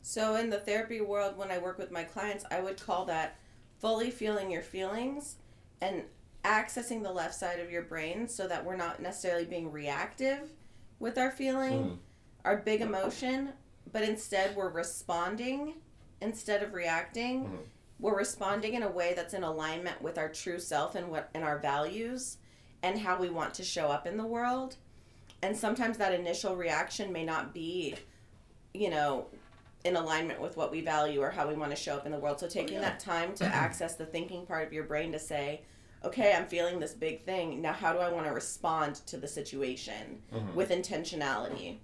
So 0.01 0.37
in 0.37 0.51
the 0.51 0.61
therapy 0.61 1.01
world, 1.01 1.37
when 1.37 1.51
I 1.51 1.59
work 1.59 1.79
with 1.79 1.90
my 1.90 2.05
clients, 2.05 2.45
I 2.49 2.61
would 2.61 2.81
call 2.81 3.07
that 3.07 3.37
fully 3.81 4.12
feeling 4.12 4.53
your 4.53 4.62
feelings 4.62 5.38
and 5.81 6.05
accessing 6.45 7.03
the 7.03 7.11
left 7.11 7.35
side 7.35 7.59
of 7.59 7.68
your 7.68 7.83
brain 7.83 8.29
so 8.29 8.47
that 8.47 8.64
we're 8.64 8.77
not 8.77 9.03
necessarily 9.03 9.47
being 9.47 9.73
reactive 9.73 10.49
with 11.01 11.18
our 11.18 11.33
feeling, 11.33 11.73
Mhm. 11.73 11.99
our 12.45 12.57
big 12.57 12.83
emotion, 12.83 13.53
but 13.90 14.03
instead 14.03 14.55
we're 14.55 14.71
responding 14.71 15.75
instead 16.21 16.62
of 16.62 16.73
reacting. 16.73 17.47
Mhm. 17.47 17.59
We're 18.02 18.18
responding 18.18 18.74
in 18.74 18.82
a 18.82 18.88
way 18.90 19.14
that's 19.14 19.32
in 19.32 19.44
alignment 19.44 20.02
with 20.02 20.18
our 20.18 20.28
true 20.28 20.58
self 20.58 20.96
and 20.96 21.08
what 21.08 21.30
and 21.34 21.44
our 21.44 21.58
values 21.58 22.38
and 22.82 22.98
how 22.98 23.16
we 23.16 23.30
want 23.30 23.54
to 23.54 23.62
show 23.62 23.86
up 23.86 24.08
in 24.08 24.16
the 24.16 24.26
world. 24.26 24.74
And 25.40 25.56
sometimes 25.56 25.98
that 25.98 26.12
initial 26.12 26.56
reaction 26.56 27.12
may 27.12 27.24
not 27.24 27.54
be, 27.54 27.94
you 28.74 28.90
know, 28.90 29.26
in 29.84 29.94
alignment 29.94 30.40
with 30.40 30.56
what 30.56 30.72
we 30.72 30.80
value 30.80 31.20
or 31.20 31.30
how 31.30 31.46
we 31.46 31.54
want 31.54 31.70
to 31.70 31.76
show 31.76 31.94
up 31.94 32.04
in 32.04 32.10
the 32.10 32.18
world. 32.18 32.40
So 32.40 32.48
taking 32.48 32.74
yeah. 32.74 32.80
that 32.82 32.98
time 32.98 33.34
to 33.34 33.44
access 33.54 33.94
the 33.94 34.06
thinking 34.06 34.46
part 34.46 34.66
of 34.66 34.72
your 34.72 34.84
brain 34.84 35.12
to 35.12 35.18
say, 35.20 35.62
okay, 36.04 36.34
I'm 36.34 36.46
feeling 36.46 36.80
this 36.80 36.94
big 36.94 37.22
thing. 37.22 37.62
Now, 37.62 37.72
how 37.72 37.92
do 37.92 38.00
I 38.00 38.10
want 38.10 38.26
to 38.26 38.32
respond 38.32 38.96
to 39.06 39.16
the 39.16 39.28
situation 39.28 40.20
Mhm. 40.34 40.54
with 40.54 40.70
intentionality? 40.70 41.78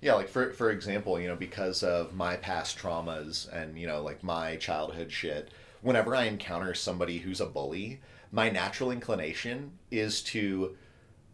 Yeah, 0.00 0.14
like 0.14 0.28
for 0.28 0.52
for 0.52 0.70
example, 0.70 1.20
you 1.20 1.28
know, 1.28 1.36
because 1.36 1.82
of 1.82 2.14
my 2.14 2.36
past 2.36 2.78
traumas 2.78 3.50
and 3.52 3.78
you 3.78 3.86
know, 3.86 4.02
like 4.02 4.22
my 4.22 4.56
childhood 4.56 5.12
shit, 5.12 5.50
whenever 5.80 6.14
I 6.14 6.24
encounter 6.24 6.74
somebody 6.74 7.18
who's 7.18 7.40
a 7.40 7.46
bully, 7.46 8.00
my 8.30 8.50
natural 8.50 8.90
inclination 8.90 9.72
is 9.90 10.22
to 10.22 10.76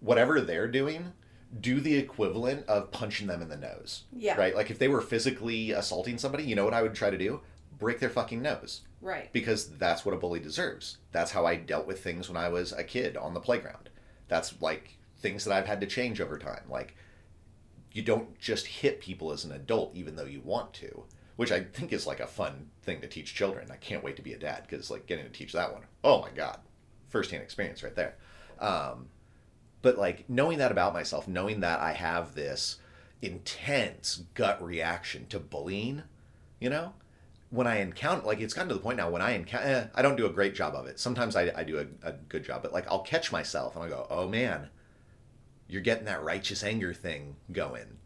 whatever 0.00 0.40
they're 0.40 0.68
doing, 0.68 1.12
do 1.60 1.80
the 1.80 1.96
equivalent 1.96 2.66
of 2.66 2.90
punching 2.90 3.26
them 3.26 3.42
in 3.42 3.48
the 3.48 3.56
nose. 3.56 4.04
Yeah. 4.12 4.36
Right? 4.36 4.54
Like 4.54 4.70
if 4.70 4.78
they 4.78 4.88
were 4.88 5.00
physically 5.00 5.70
assaulting 5.70 6.18
somebody, 6.18 6.44
you 6.44 6.54
know 6.54 6.64
what 6.64 6.74
I 6.74 6.82
would 6.82 6.94
try 6.94 7.10
to 7.10 7.18
do? 7.18 7.40
Break 7.78 8.00
their 8.00 8.10
fucking 8.10 8.42
nose. 8.42 8.82
Right. 9.00 9.32
Because 9.32 9.68
that's 9.76 10.04
what 10.04 10.14
a 10.14 10.18
bully 10.18 10.40
deserves. 10.40 10.98
That's 11.12 11.30
how 11.30 11.46
I 11.46 11.56
dealt 11.56 11.86
with 11.86 12.02
things 12.02 12.28
when 12.28 12.36
I 12.36 12.48
was 12.48 12.72
a 12.72 12.84
kid 12.84 13.16
on 13.16 13.34
the 13.34 13.40
playground. 13.40 13.90
That's 14.26 14.60
like 14.60 14.98
things 15.20 15.44
that 15.44 15.54
I've 15.54 15.66
had 15.66 15.80
to 15.80 15.86
change 15.86 16.20
over 16.20 16.38
time. 16.38 16.62
Like 16.68 16.96
you 17.98 18.04
don't 18.04 18.38
just 18.38 18.66
hit 18.66 19.00
people 19.00 19.32
as 19.32 19.44
an 19.44 19.52
adult 19.52 19.94
even 19.94 20.16
though 20.16 20.24
you 20.24 20.40
want 20.40 20.72
to 20.72 21.04
which 21.36 21.52
i 21.52 21.60
think 21.60 21.92
is 21.92 22.06
like 22.06 22.20
a 22.20 22.26
fun 22.26 22.68
thing 22.88 23.00
to 23.02 23.06
teach 23.06 23.34
children. 23.34 23.68
I 23.70 23.76
can't 23.76 24.02
wait 24.02 24.16
to 24.16 24.22
be 24.22 24.32
a 24.32 24.38
dad 24.38 24.62
because 24.66 24.90
like 24.90 25.06
getting 25.06 25.26
to 25.26 25.30
teach 25.30 25.52
that 25.52 25.74
one. 25.74 25.82
Oh 26.02 26.22
my 26.22 26.30
god. 26.30 26.58
Firsthand 27.10 27.42
experience 27.42 27.82
right 27.82 27.94
there. 27.94 28.14
Um, 28.58 29.08
but 29.82 29.98
like 29.98 30.28
knowing 30.28 30.58
that 30.58 30.72
about 30.72 30.92
myself 30.92 31.28
knowing 31.28 31.60
that 31.60 31.78
i 31.80 31.92
have 31.92 32.34
this 32.34 32.78
intense 33.22 34.24
gut 34.34 34.60
reaction 34.60 35.26
to 35.28 35.38
bullying 35.38 36.02
you 36.58 36.68
know 36.68 36.92
when 37.50 37.66
i 37.66 37.76
encounter 37.76 38.26
like 38.26 38.40
it's 38.40 38.54
gotten 38.54 38.68
to 38.68 38.74
the 38.74 38.80
point 38.80 38.96
now 38.96 39.08
when 39.08 39.22
i 39.22 39.30
encounter 39.30 39.66
eh, 39.66 39.86
i 39.94 40.02
don't 40.02 40.16
do 40.16 40.26
a 40.26 40.30
great 40.30 40.54
job 40.54 40.74
of 40.74 40.86
it. 40.86 40.98
Sometimes 40.98 41.36
i, 41.36 41.52
I 41.54 41.62
do 41.62 41.78
a, 41.78 42.08
a 42.08 42.12
good 42.28 42.44
job 42.44 42.62
but 42.62 42.72
like 42.72 42.88
i'll 42.88 43.02
catch 43.02 43.30
myself 43.30 43.76
and 43.76 43.84
i 43.84 43.88
go 43.88 44.06
oh 44.10 44.28
man 44.28 44.68
you're 45.68 45.82
getting 45.82 46.06
that 46.06 46.24
righteous 46.24 46.64
anger 46.64 46.94
thing 46.94 47.36
going. 47.52 47.98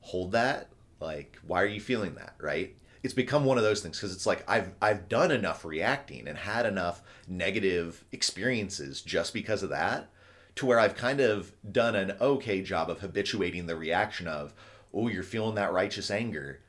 Hold 0.00 0.32
that. 0.32 0.68
Like, 1.00 1.38
why 1.46 1.62
are 1.62 1.66
you 1.66 1.80
feeling 1.80 2.14
that? 2.14 2.34
Right? 2.40 2.76
It's 3.02 3.14
become 3.14 3.44
one 3.44 3.58
of 3.58 3.64
those 3.64 3.82
things 3.82 3.98
because 3.98 4.14
it's 4.14 4.26
like 4.26 4.42
I've 4.48 4.72
I've 4.80 5.08
done 5.08 5.30
enough 5.30 5.64
reacting 5.64 6.26
and 6.26 6.38
had 6.38 6.64
enough 6.64 7.02
negative 7.28 8.04
experiences 8.12 9.02
just 9.02 9.34
because 9.34 9.62
of 9.62 9.70
that, 9.70 10.10
to 10.56 10.66
where 10.66 10.80
I've 10.80 10.96
kind 10.96 11.20
of 11.20 11.52
done 11.70 11.94
an 11.94 12.16
okay 12.20 12.62
job 12.62 12.88
of 12.88 13.00
habituating 13.00 13.66
the 13.66 13.76
reaction 13.76 14.26
of, 14.26 14.54
oh, 14.92 15.08
you're 15.08 15.22
feeling 15.22 15.56
that 15.56 15.72
righteous 15.72 16.10
anger. 16.10 16.60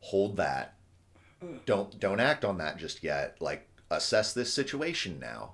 Hold 0.00 0.36
that. 0.36 0.74
Don't 1.64 1.98
don't 1.98 2.20
act 2.20 2.44
on 2.44 2.58
that 2.58 2.76
just 2.76 3.02
yet. 3.02 3.36
Like 3.40 3.66
assess 3.90 4.34
this 4.34 4.52
situation 4.52 5.18
now. 5.18 5.52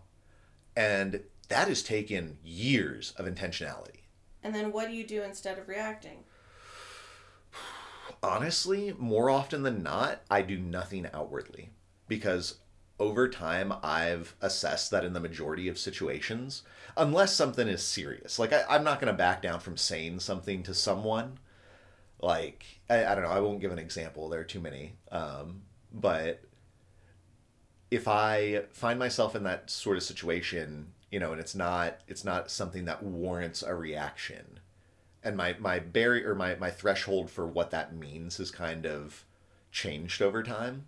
And 0.77 1.21
that 1.55 1.69
has 1.69 1.85
taken 1.85 2.37
years 2.43 3.15
of 3.17 3.27
intentionality. 3.27 4.01
And 4.43 4.53
then 4.53 4.73
what 4.73 4.89
do 4.89 4.95
you 4.95 5.07
do 5.07 5.23
instead 5.23 5.57
of 5.57 5.69
reacting? 5.69 6.25
Honestly, 8.25 8.93
more 8.99 9.31
often 9.31 9.63
than 9.63 9.81
not, 9.81 10.23
I 10.29 10.43
do 10.43 10.59
nothing 10.59 11.07
outwardly 11.15 11.71
because 12.09 12.57
over 12.99 13.29
time 13.29 13.73
I've 13.85 14.35
assessed 14.41 14.91
that 14.91 15.05
in 15.05 15.13
the 15.13 15.21
majority 15.21 15.69
of 15.69 15.79
situations, 15.79 16.65
unless 16.97 17.37
something 17.37 17.69
is 17.69 17.85
serious, 17.85 18.41
like 18.41 18.53
I, 18.53 18.65
I'm 18.69 18.83
not 18.83 19.01
going 19.01 19.13
to 19.13 19.17
back 19.17 19.41
down 19.41 19.61
from 19.61 19.77
saying 19.77 20.19
something 20.19 20.65
to 20.65 20.75
someone. 20.75 21.39
Like, 22.19 22.65
I, 22.91 23.05
I 23.05 23.15
don't 23.15 23.23
know, 23.23 23.31
I 23.31 23.39
won't 23.39 23.61
give 23.61 23.71
an 23.71 23.79
example, 23.79 24.29
there 24.29 24.41
are 24.41 24.45
too 24.45 24.61
many. 24.61 24.95
Um, 25.13 25.63
but 25.93 26.43
if 27.93 28.09
I 28.09 28.65
find 28.73 28.99
myself 28.99 29.37
in 29.37 29.45
that 29.45 29.71
sort 29.71 29.97
of 29.97 30.03
situation, 30.03 30.89
you 31.15 31.21
know, 31.21 31.31
and 31.31 31.41
it's 31.41 31.55
not 31.55 32.01
it's 32.09 32.25
not 32.25 32.51
something 32.51 32.87
that 32.87 33.01
warrants 33.05 33.63
a 33.63 33.73
reaction, 33.73 34.59
and 35.23 35.37
my 35.37 35.55
my 35.61 35.79
barrier 35.79 36.33
or 36.33 36.35
my 36.35 36.57
my 36.57 36.71
threshold 36.73 37.31
for 37.31 37.47
what 37.47 37.71
that 37.71 37.95
means 37.95 38.39
has 38.39 38.51
kind 38.51 38.85
of 38.85 39.25
changed 39.71 40.21
over 40.21 40.43
time. 40.43 40.87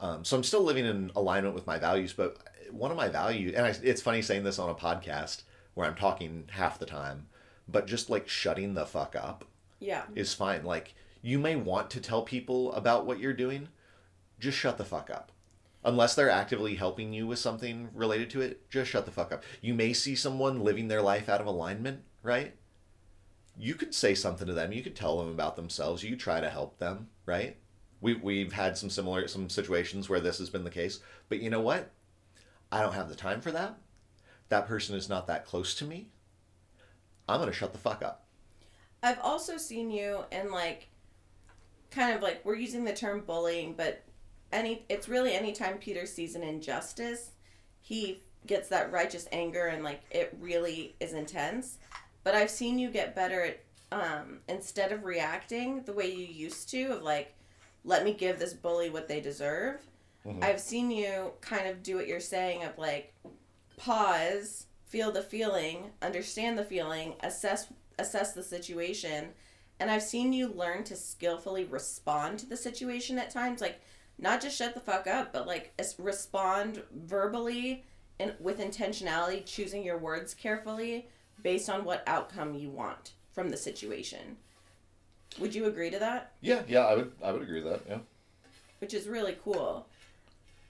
Um, 0.00 0.24
so 0.24 0.36
I'm 0.36 0.44
still 0.44 0.62
living 0.62 0.86
in 0.86 1.10
alignment 1.16 1.56
with 1.56 1.66
my 1.66 1.80
values, 1.80 2.12
but 2.12 2.36
one 2.70 2.92
of 2.92 2.96
my 2.96 3.08
values, 3.08 3.54
and 3.56 3.66
I, 3.66 3.74
it's 3.82 4.00
funny 4.00 4.22
saying 4.22 4.44
this 4.44 4.60
on 4.60 4.70
a 4.70 4.74
podcast 4.74 5.42
where 5.74 5.84
I'm 5.88 5.96
talking 5.96 6.44
half 6.52 6.78
the 6.78 6.86
time, 6.86 7.26
but 7.68 7.88
just 7.88 8.08
like 8.08 8.28
shutting 8.28 8.74
the 8.74 8.86
fuck 8.86 9.16
up 9.16 9.44
Yeah. 9.80 10.04
is 10.14 10.32
fine. 10.32 10.64
Like 10.64 10.94
you 11.22 11.40
may 11.40 11.56
want 11.56 11.90
to 11.90 12.00
tell 12.00 12.22
people 12.22 12.72
about 12.74 13.04
what 13.04 13.18
you're 13.18 13.32
doing, 13.34 13.66
just 14.38 14.56
shut 14.56 14.78
the 14.78 14.84
fuck 14.84 15.10
up. 15.10 15.32
Unless 15.82 16.14
they're 16.14 16.30
actively 16.30 16.74
helping 16.74 17.12
you 17.12 17.26
with 17.26 17.38
something 17.38 17.88
related 17.94 18.28
to 18.30 18.42
it, 18.42 18.68
just 18.68 18.90
shut 18.90 19.06
the 19.06 19.10
fuck 19.10 19.32
up. 19.32 19.42
You 19.62 19.72
may 19.72 19.94
see 19.94 20.14
someone 20.14 20.60
living 20.60 20.88
their 20.88 21.00
life 21.00 21.28
out 21.28 21.40
of 21.40 21.46
alignment, 21.46 22.02
right? 22.22 22.54
You 23.58 23.74
could 23.74 23.94
say 23.94 24.14
something 24.14 24.46
to 24.46 24.52
them. 24.52 24.72
You 24.72 24.82
could 24.82 24.94
tell 24.94 25.18
them 25.18 25.30
about 25.30 25.56
themselves. 25.56 26.02
You 26.02 26.16
try 26.16 26.40
to 26.40 26.50
help 26.50 26.78
them, 26.78 27.08
right? 27.24 27.56
We 28.02 28.14
we've 28.14 28.52
had 28.52 28.76
some 28.76 28.90
similar 28.90 29.26
some 29.26 29.48
situations 29.48 30.08
where 30.08 30.20
this 30.20 30.38
has 30.38 30.50
been 30.50 30.64
the 30.64 30.70
case. 30.70 31.00
But 31.28 31.40
you 31.40 31.48
know 31.48 31.60
what? 31.60 31.90
I 32.70 32.82
don't 32.82 32.94
have 32.94 33.08
the 33.08 33.14
time 33.14 33.40
for 33.40 33.50
that. 33.52 33.78
That 34.50 34.66
person 34.66 34.96
is 34.96 35.08
not 35.08 35.26
that 35.28 35.46
close 35.46 35.74
to 35.76 35.84
me. 35.84 36.08
I'm 37.28 37.40
gonna 37.40 37.52
shut 37.52 37.72
the 37.72 37.78
fuck 37.78 38.02
up. 38.02 38.26
I've 39.02 39.20
also 39.20 39.56
seen 39.56 39.90
you 39.90 40.24
and 40.30 40.50
like 40.50 40.88
kind 41.90 42.14
of 42.14 42.22
like 42.22 42.44
we're 42.44 42.56
using 42.56 42.84
the 42.84 42.92
term 42.92 43.22
bullying, 43.26 43.74
but 43.74 44.04
any 44.52 44.84
it's 44.88 45.08
really 45.08 45.34
anytime 45.34 45.78
Peter 45.78 46.06
sees 46.06 46.34
an 46.34 46.42
injustice, 46.42 47.30
he 47.80 48.20
gets 48.46 48.68
that 48.68 48.90
righteous 48.90 49.28
anger 49.32 49.66
and 49.66 49.84
like 49.84 50.02
it 50.10 50.36
really 50.40 50.94
is 51.00 51.12
intense. 51.12 51.78
But 52.24 52.34
I've 52.34 52.50
seen 52.50 52.78
you 52.78 52.90
get 52.90 53.14
better 53.14 53.42
at 53.44 53.60
um 53.92 54.38
instead 54.48 54.92
of 54.92 55.04
reacting 55.04 55.82
the 55.82 55.92
way 55.92 56.10
you 56.10 56.24
used 56.24 56.68
to 56.70 56.92
of 56.92 57.02
like 57.02 57.34
let 57.84 58.04
me 58.04 58.12
give 58.12 58.38
this 58.38 58.52
bully 58.54 58.90
what 58.90 59.08
they 59.08 59.20
deserve. 59.20 59.80
Mhm. 60.26 60.44
I've 60.44 60.60
seen 60.60 60.90
you 60.90 61.32
kind 61.40 61.66
of 61.66 61.82
do 61.82 61.96
what 61.96 62.06
you're 62.06 62.20
saying 62.20 62.62
of 62.64 62.76
like 62.78 63.14
pause, 63.76 64.66
feel 64.86 65.10
the 65.12 65.22
feeling, 65.22 65.90
understand 66.02 66.58
the 66.58 66.64
feeling, 66.64 67.14
assess 67.20 67.68
assess 67.98 68.32
the 68.32 68.42
situation, 68.42 69.30
and 69.78 69.90
I've 69.90 70.02
seen 70.02 70.32
you 70.32 70.48
learn 70.48 70.84
to 70.84 70.96
skillfully 70.96 71.64
respond 71.64 72.38
to 72.40 72.46
the 72.46 72.56
situation 72.56 73.18
at 73.18 73.30
times 73.30 73.60
like 73.60 73.80
not 74.20 74.40
just 74.40 74.56
shut 74.56 74.74
the 74.74 74.80
fuck 74.80 75.06
up, 75.06 75.32
but 75.32 75.46
like 75.46 75.72
respond 75.98 76.82
verbally 76.94 77.84
and 78.18 78.34
with 78.38 78.58
intentionality, 78.60 79.44
choosing 79.44 79.82
your 79.82 79.96
words 79.96 80.34
carefully 80.34 81.08
based 81.42 81.70
on 81.70 81.84
what 81.84 82.02
outcome 82.06 82.54
you 82.54 82.68
want 82.68 83.12
from 83.32 83.48
the 83.48 83.56
situation. 83.56 84.36
Would 85.38 85.54
you 85.54 85.66
agree 85.66 85.90
to 85.90 85.98
that? 85.98 86.32
Yeah, 86.40 86.62
yeah, 86.68 86.80
I 86.80 86.94
would 86.96 87.12
I 87.22 87.32
would 87.32 87.42
agree 87.42 87.62
with 87.62 87.72
that. 87.72 87.82
Yeah. 87.88 87.98
which 88.80 88.94
is 88.94 89.08
really 89.08 89.36
cool. 89.42 89.86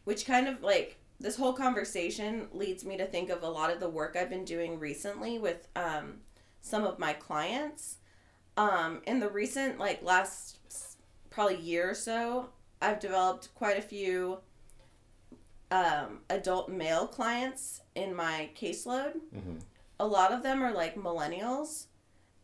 Which 0.05 0.27
kind 0.27 0.47
of 0.49 0.63
like 0.63 0.97
this 1.19 1.37
whole 1.37 1.53
conversation 1.53 2.49
leads 2.53 2.85
me 2.85 2.97
to 2.99 3.07
think 3.07 3.31
of 3.31 3.43
a 3.43 3.49
lot 3.49 3.71
of 3.73 3.81
the 3.81 3.89
work 3.89 4.17
I've 4.17 4.31
been 4.31 4.45
doing 4.45 4.79
recently 4.79 5.39
with 5.39 5.69
um, 5.77 6.21
some 6.61 6.85
of 6.85 6.99
my 6.99 7.13
clients. 7.13 7.97
Um, 8.57 9.01
in 9.07 9.21
the 9.21 9.29
recent, 9.29 9.79
like 9.79 10.03
last 10.03 10.59
probably 11.31 11.57
year 11.57 11.91
or 11.91 11.95
so, 11.95 12.51
I've 12.81 13.01
developed 13.01 13.55
quite 13.55 13.79
a 13.79 13.83
few 13.83 14.39
um, 15.71 16.21
adult 16.31 16.69
male 16.69 17.07
clients 17.07 17.83
in 17.95 18.15
my 18.15 18.51
caseload. 18.61 19.15
Mm-hmm. 19.35 19.57
A 20.01 20.07
lot 20.07 20.33
of 20.33 20.43
them 20.43 20.63
are 20.63 20.73
like 20.73 20.97
millennials. 20.97 21.87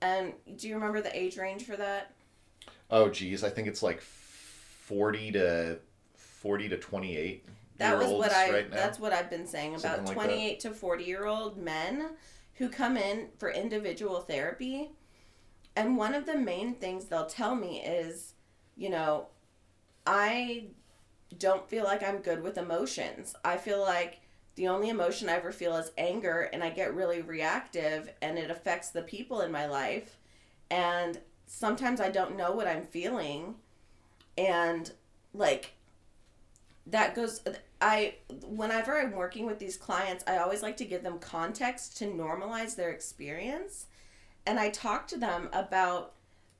And 0.02 0.34
do 0.56 0.68
you 0.68 0.74
remember 0.74 1.00
the 1.00 1.16
age 1.16 1.36
range 1.36 1.64
for 1.64 1.76
that? 1.76 2.12
Oh 2.90 3.08
geez, 3.08 3.42
I 3.42 3.48
think 3.48 3.66
it's 3.66 3.82
like 3.82 4.00
forty 4.00 5.32
to 5.32 5.78
forty 6.16 6.68
to 6.68 6.76
twenty 6.76 7.16
eight. 7.16 7.44
That 7.78 7.98
was 7.98 8.08
what 8.08 8.32
I 8.32 8.50
right 8.50 8.70
that's 8.70 8.98
what 8.98 9.12
I've 9.12 9.30
been 9.30 9.46
saying 9.46 9.74
about 9.74 9.98
like 9.98 10.06
that. 10.06 10.14
28 10.14 10.60
to 10.60 10.70
40 10.70 11.04
year 11.04 11.26
old 11.26 11.58
men 11.58 12.10
who 12.54 12.68
come 12.68 12.96
in 12.96 13.28
for 13.38 13.50
individual 13.50 14.20
therapy. 14.20 14.92
And 15.74 15.96
one 15.96 16.14
of 16.14 16.24
the 16.24 16.38
main 16.38 16.74
things 16.74 17.04
they'll 17.04 17.26
tell 17.26 17.54
me 17.54 17.82
is, 17.82 18.32
you 18.76 18.88
know, 18.88 19.26
I 20.06 20.66
don't 21.38 21.68
feel 21.68 21.84
like 21.84 22.02
I'm 22.02 22.18
good 22.18 22.42
with 22.42 22.58
emotions. 22.58 23.34
I 23.44 23.56
feel 23.56 23.80
like 23.80 24.20
the 24.54 24.68
only 24.68 24.88
emotion 24.88 25.28
I 25.28 25.34
ever 25.34 25.52
feel 25.52 25.76
is 25.76 25.90
anger 25.98 26.48
and 26.52 26.64
I 26.64 26.70
get 26.70 26.94
really 26.94 27.20
reactive 27.20 28.12
and 28.22 28.38
it 28.38 28.50
affects 28.50 28.90
the 28.90 29.02
people 29.02 29.40
in 29.42 29.52
my 29.52 29.66
life. 29.66 30.16
And 30.70 31.20
sometimes 31.46 32.00
I 32.00 32.10
don't 32.10 32.36
know 32.36 32.52
what 32.52 32.66
I'm 32.66 32.82
feeling. 32.82 33.56
And 34.38 34.90
like 35.34 35.72
that 36.86 37.14
goes 37.14 37.40
I 37.80 38.14
whenever 38.46 38.98
I'm 38.98 39.12
working 39.12 39.44
with 39.44 39.58
these 39.58 39.76
clients, 39.76 40.24
I 40.26 40.38
always 40.38 40.62
like 40.62 40.76
to 40.78 40.84
give 40.84 41.02
them 41.02 41.18
context 41.18 41.98
to 41.98 42.06
normalize 42.06 42.76
their 42.76 42.90
experience. 42.90 43.86
And 44.46 44.58
I 44.60 44.70
talk 44.70 45.08
to 45.08 45.18
them 45.18 45.48
about, 45.52 46.12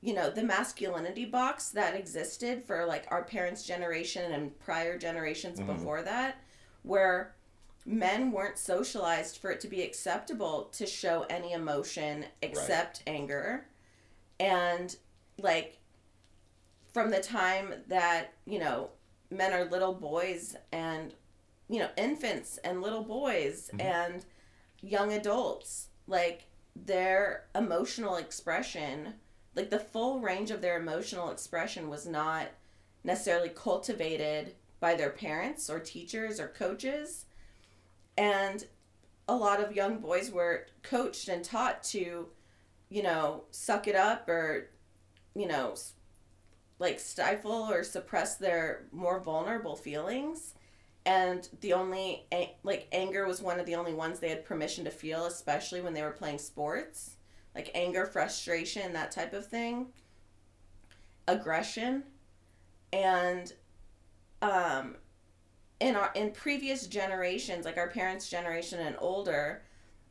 you 0.07 0.14
know, 0.14 0.31
the 0.31 0.42
masculinity 0.45 1.25
box 1.25 1.71
that 1.71 1.97
existed 1.97 2.62
for 2.62 2.87
like 2.87 3.07
our 3.11 3.25
parents' 3.25 3.64
generation 3.64 4.31
and 4.33 4.57
prior 4.61 4.97
generations 4.97 5.59
Mhm. 5.59 5.66
before 5.66 6.01
that, 6.03 6.37
where 6.85 7.35
men 7.85 8.31
weren't 8.31 8.57
socialized 8.57 9.38
for 9.38 9.51
it 9.51 9.61
to 9.61 9.66
be 9.66 9.83
acceptable 9.83 10.66
to 10.66 10.87
show 10.87 11.23
any 11.29 11.51
emotion 11.51 12.25
except 12.40 13.03
anger. 13.09 13.66
And 14.38 14.97
like 15.38 15.79
from 16.92 17.11
the 17.11 17.21
time 17.21 17.83
that, 17.88 18.33
you 18.45 18.61
know, 18.61 18.90
men 19.31 19.53
are 19.53 19.64
little 19.64 19.92
boys 19.95 20.55
and 20.71 21.14
you 21.69 21.81
know 21.81 21.90
infants 21.97 22.59
and 22.59 22.81
little 22.81 23.03
boys 23.03 23.71
Mhm. 23.75 23.81
and 23.83 24.25
young 24.83 25.12
adults 25.12 25.88
like 26.07 26.45
their 26.77 27.49
emotional 27.57 28.14
expression 28.14 29.19
like 29.57 29.71
the 29.71 29.79
full 29.81 30.21
range 30.21 30.51
of 30.51 30.61
their 30.61 30.79
emotional 30.79 31.31
expression 31.31 31.88
was 31.88 32.07
not 32.07 32.49
necessarily 33.03 33.49
cultivated 33.49 34.55
by 34.79 34.95
their 34.95 35.11
parents 35.11 35.71
or 35.71 35.81
teachers 35.81 36.38
or 36.38 36.49
coaches. 36.49 37.25
And 38.19 38.64
a 39.27 39.35
lot 39.35 39.61
of 39.61 39.75
young 39.75 39.99
boys 39.99 40.31
were 40.31 40.66
coached 40.83 41.29
and 41.29 41.42
taught 41.42 41.83
to 41.83 42.29
you 42.88 43.03
know 43.03 43.45
suck 43.51 43.88
it 43.88 43.97
up 43.97 44.29
or 44.29 44.71
you 45.35 45.49
know 45.49 45.75
like 46.79 47.01
stifle 47.01 47.69
or 47.71 47.83
suppress 47.83 48.37
their 48.37 48.85
more 48.92 49.19
vulnerable 49.19 49.75
feelings. 49.75 50.53
And 51.07 51.49
the 51.61 51.73
only 51.73 52.27
like 52.62 52.88
anger 52.92 53.27
was 53.27 53.40
one 53.40 53.59
of 53.59 53.64
the 53.64 53.77
only 53.77 53.95
ones 53.95 54.19
they 54.19 54.29
had 54.29 54.45
permission 54.45 54.85
to 54.85 54.90
feel 54.90 55.25
especially 55.25 55.81
when 55.81 55.95
they 55.95 56.03
were 56.03 56.11
playing 56.11 56.38
sports 56.38 57.15
like 57.57 57.71
anger 57.75 58.05
frustration 58.07 58.92
that 58.92 59.11
type 59.11 59.33
of 59.33 59.47
thing 59.47 59.87
aggression 61.27 62.05
and 62.92 63.55
um 64.42 64.95
in 65.81 65.97
our 65.97 66.12
in 66.14 66.31
previous 66.31 66.87
generations 66.87 67.64
like 67.64 67.79
our 67.79 67.88
parents 67.88 68.29
generation 68.29 68.79
and 68.81 68.95
older 69.01 69.62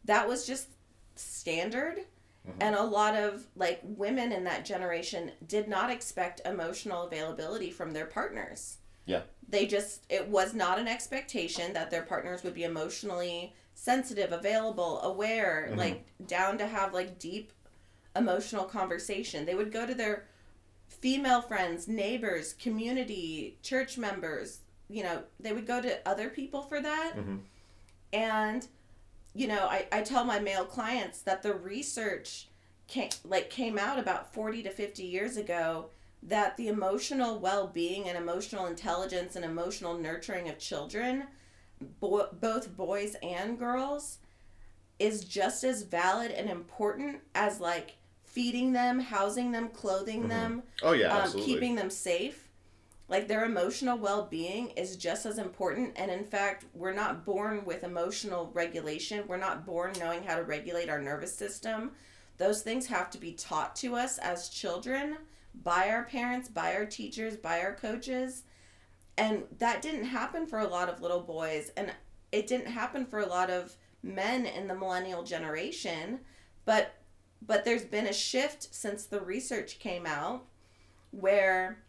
that 0.03 0.27
was 0.27 0.45
just 0.45 0.67
standard 1.15 1.99
Mhm. 2.47 2.53
and 2.61 2.75
a 2.75 2.83
lot 2.83 3.15
of 3.15 3.47
like 3.55 3.79
women 3.83 4.31
in 4.31 4.43
that 4.43 4.65
generation 4.65 5.31
did 5.47 5.67
not 5.67 5.89
expect 5.89 6.41
emotional 6.45 7.03
availability 7.03 7.71
from 7.71 7.91
their 7.91 8.05
partners 8.05 8.77
Yeah. 9.05 9.21
they 9.47 9.65
just 9.65 10.03
it 10.09 10.27
was 10.27 10.53
not 10.53 10.77
an 10.77 10.87
expectation 10.87 11.73
that 11.73 11.89
their 11.89 12.03
partners 12.03 12.43
would 12.43 12.53
be 12.53 12.63
emotionally 12.63 13.55
sensitive 13.75 14.31
available 14.31 15.01
aware 15.03 15.67
Mhm. 15.71 15.77
like 15.77 16.05
down 16.27 16.57
to 16.57 16.65
have 16.65 16.93
like 16.93 17.19
deep 17.19 17.51
emotional 18.15 18.63
conversation 18.63 19.45
they 19.45 19.53
would 19.53 19.71
go 19.71 19.85
to 19.85 19.93
their 19.93 20.25
female 20.87 21.41
friends 21.41 21.87
neighbors 21.87 22.53
community 22.53 23.57
church 23.61 23.97
members 23.97 24.59
you 24.89 25.03
know 25.03 25.23
they 25.39 25.51
would 25.51 25.67
go 25.67 25.81
to 25.81 26.07
other 26.07 26.29
people 26.29 26.61
for 26.61 26.79
that 26.81 27.13
Mhm. 27.17 27.41
and 28.13 28.67
you 29.33 29.47
know 29.47 29.67
I, 29.67 29.87
I 29.91 30.01
tell 30.01 30.23
my 30.23 30.39
male 30.39 30.65
clients 30.65 31.21
that 31.23 31.43
the 31.43 31.53
research 31.53 32.47
came 32.87 33.09
like 33.25 33.49
came 33.49 33.77
out 33.77 33.99
about 33.99 34.33
40 34.33 34.63
to 34.63 34.69
50 34.69 35.03
years 35.03 35.35
ago 35.37 35.89
that 36.23 36.55
the 36.57 36.69
emotional 36.69 37.37
well-being 37.39 38.07
and 38.07 38.17
emotional 38.17 38.65
intelligence 38.67 39.35
and 39.35 39.43
emotional 39.43 39.95
nurturing 39.97 40.47
of 40.49 40.57
children 40.57 41.27
bo- 41.99 42.29
both 42.39 42.75
boys 42.75 43.15
and 43.21 43.57
girls 43.59 44.19
is 44.99 45.23
just 45.25 45.63
as 45.63 45.83
valid 45.83 46.31
and 46.31 46.49
important 46.49 47.19
as 47.33 47.59
like 47.59 47.95
feeding 48.23 48.73
them 48.73 48.99
housing 48.99 49.51
them 49.51 49.69
clothing 49.69 50.23
Mhm. 50.23 50.29
them 50.29 50.63
Oh 50.83 50.91
yeah, 50.93 51.07
um, 51.13 51.21
absolutely. 51.23 51.53
keeping 51.53 51.75
them 51.75 51.89
safe. 51.89 52.49
Like 53.07 53.27
their 53.27 53.45
emotional 53.45 53.97
well 53.97 54.23
being 54.25 54.69
is 54.71 54.95
just 54.97 55.25
as 55.27 55.37
important. 55.37 55.93
And 55.95 56.09
in 56.09 56.23
fact, 56.23 56.65
we're 56.73 56.93
not 56.93 57.23
born 57.23 57.63
with 57.63 57.83
emotional 57.83 58.49
regulation. 58.53 59.27
We're 59.27 59.37
not 59.37 59.65
born 59.65 59.93
knowing 59.99 60.23
how 60.23 60.35
to 60.37 60.43
regulate 60.43 60.89
our 60.89 60.99
nervous 61.01 61.33
system. 61.35 61.91
Those 62.37 62.63
things 62.63 62.87
have 62.87 63.11
to 63.11 63.17
be 63.19 63.33
taught 63.33 63.75
to 63.77 63.95
us 63.95 64.17
as 64.17 64.49
children 64.49 65.17
by 65.63 65.89
our 65.89 66.03
parents, 66.03 66.49
by 66.49 66.73
our 66.73 66.85
teachers, 66.85 67.37
by 67.37 67.61
our 67.61 67.73
coaches. 67.75 68.43
And 69.17 69.43
that 69.59 69.81
didn't 69.81 70.05
happen 70.05 70.45
for 70.45 70.59
a 70.59 70.67
lot 70.67 70.89
of 70.89 71.01
little 71.01 71.21
boys. 71.21 71.71
And 71.77 71.93
it 72.31 72.47
didn't 72.47 72.67
happen 72.67 73.05
for 73.05 73.19
a 73.19 73.25
lot 73.25 73.49
of 73.49 73.75
men 74.03 74.45
in 74.45 74.67
the 74.67 74.75
millennial 74.75 75.23
generation. 75.23 76.19
But 76.65 76.93
but 77.45 77.63
there's 77.63 77.85
been 77.85 78.07
a 78.07 78.13
shift 78.13 78.73
since 78.73 79.05
the 79.05 79.21
research 79.21 79.77
came 79.77 80.05
out 80.05 80.45
where 81.11 81.83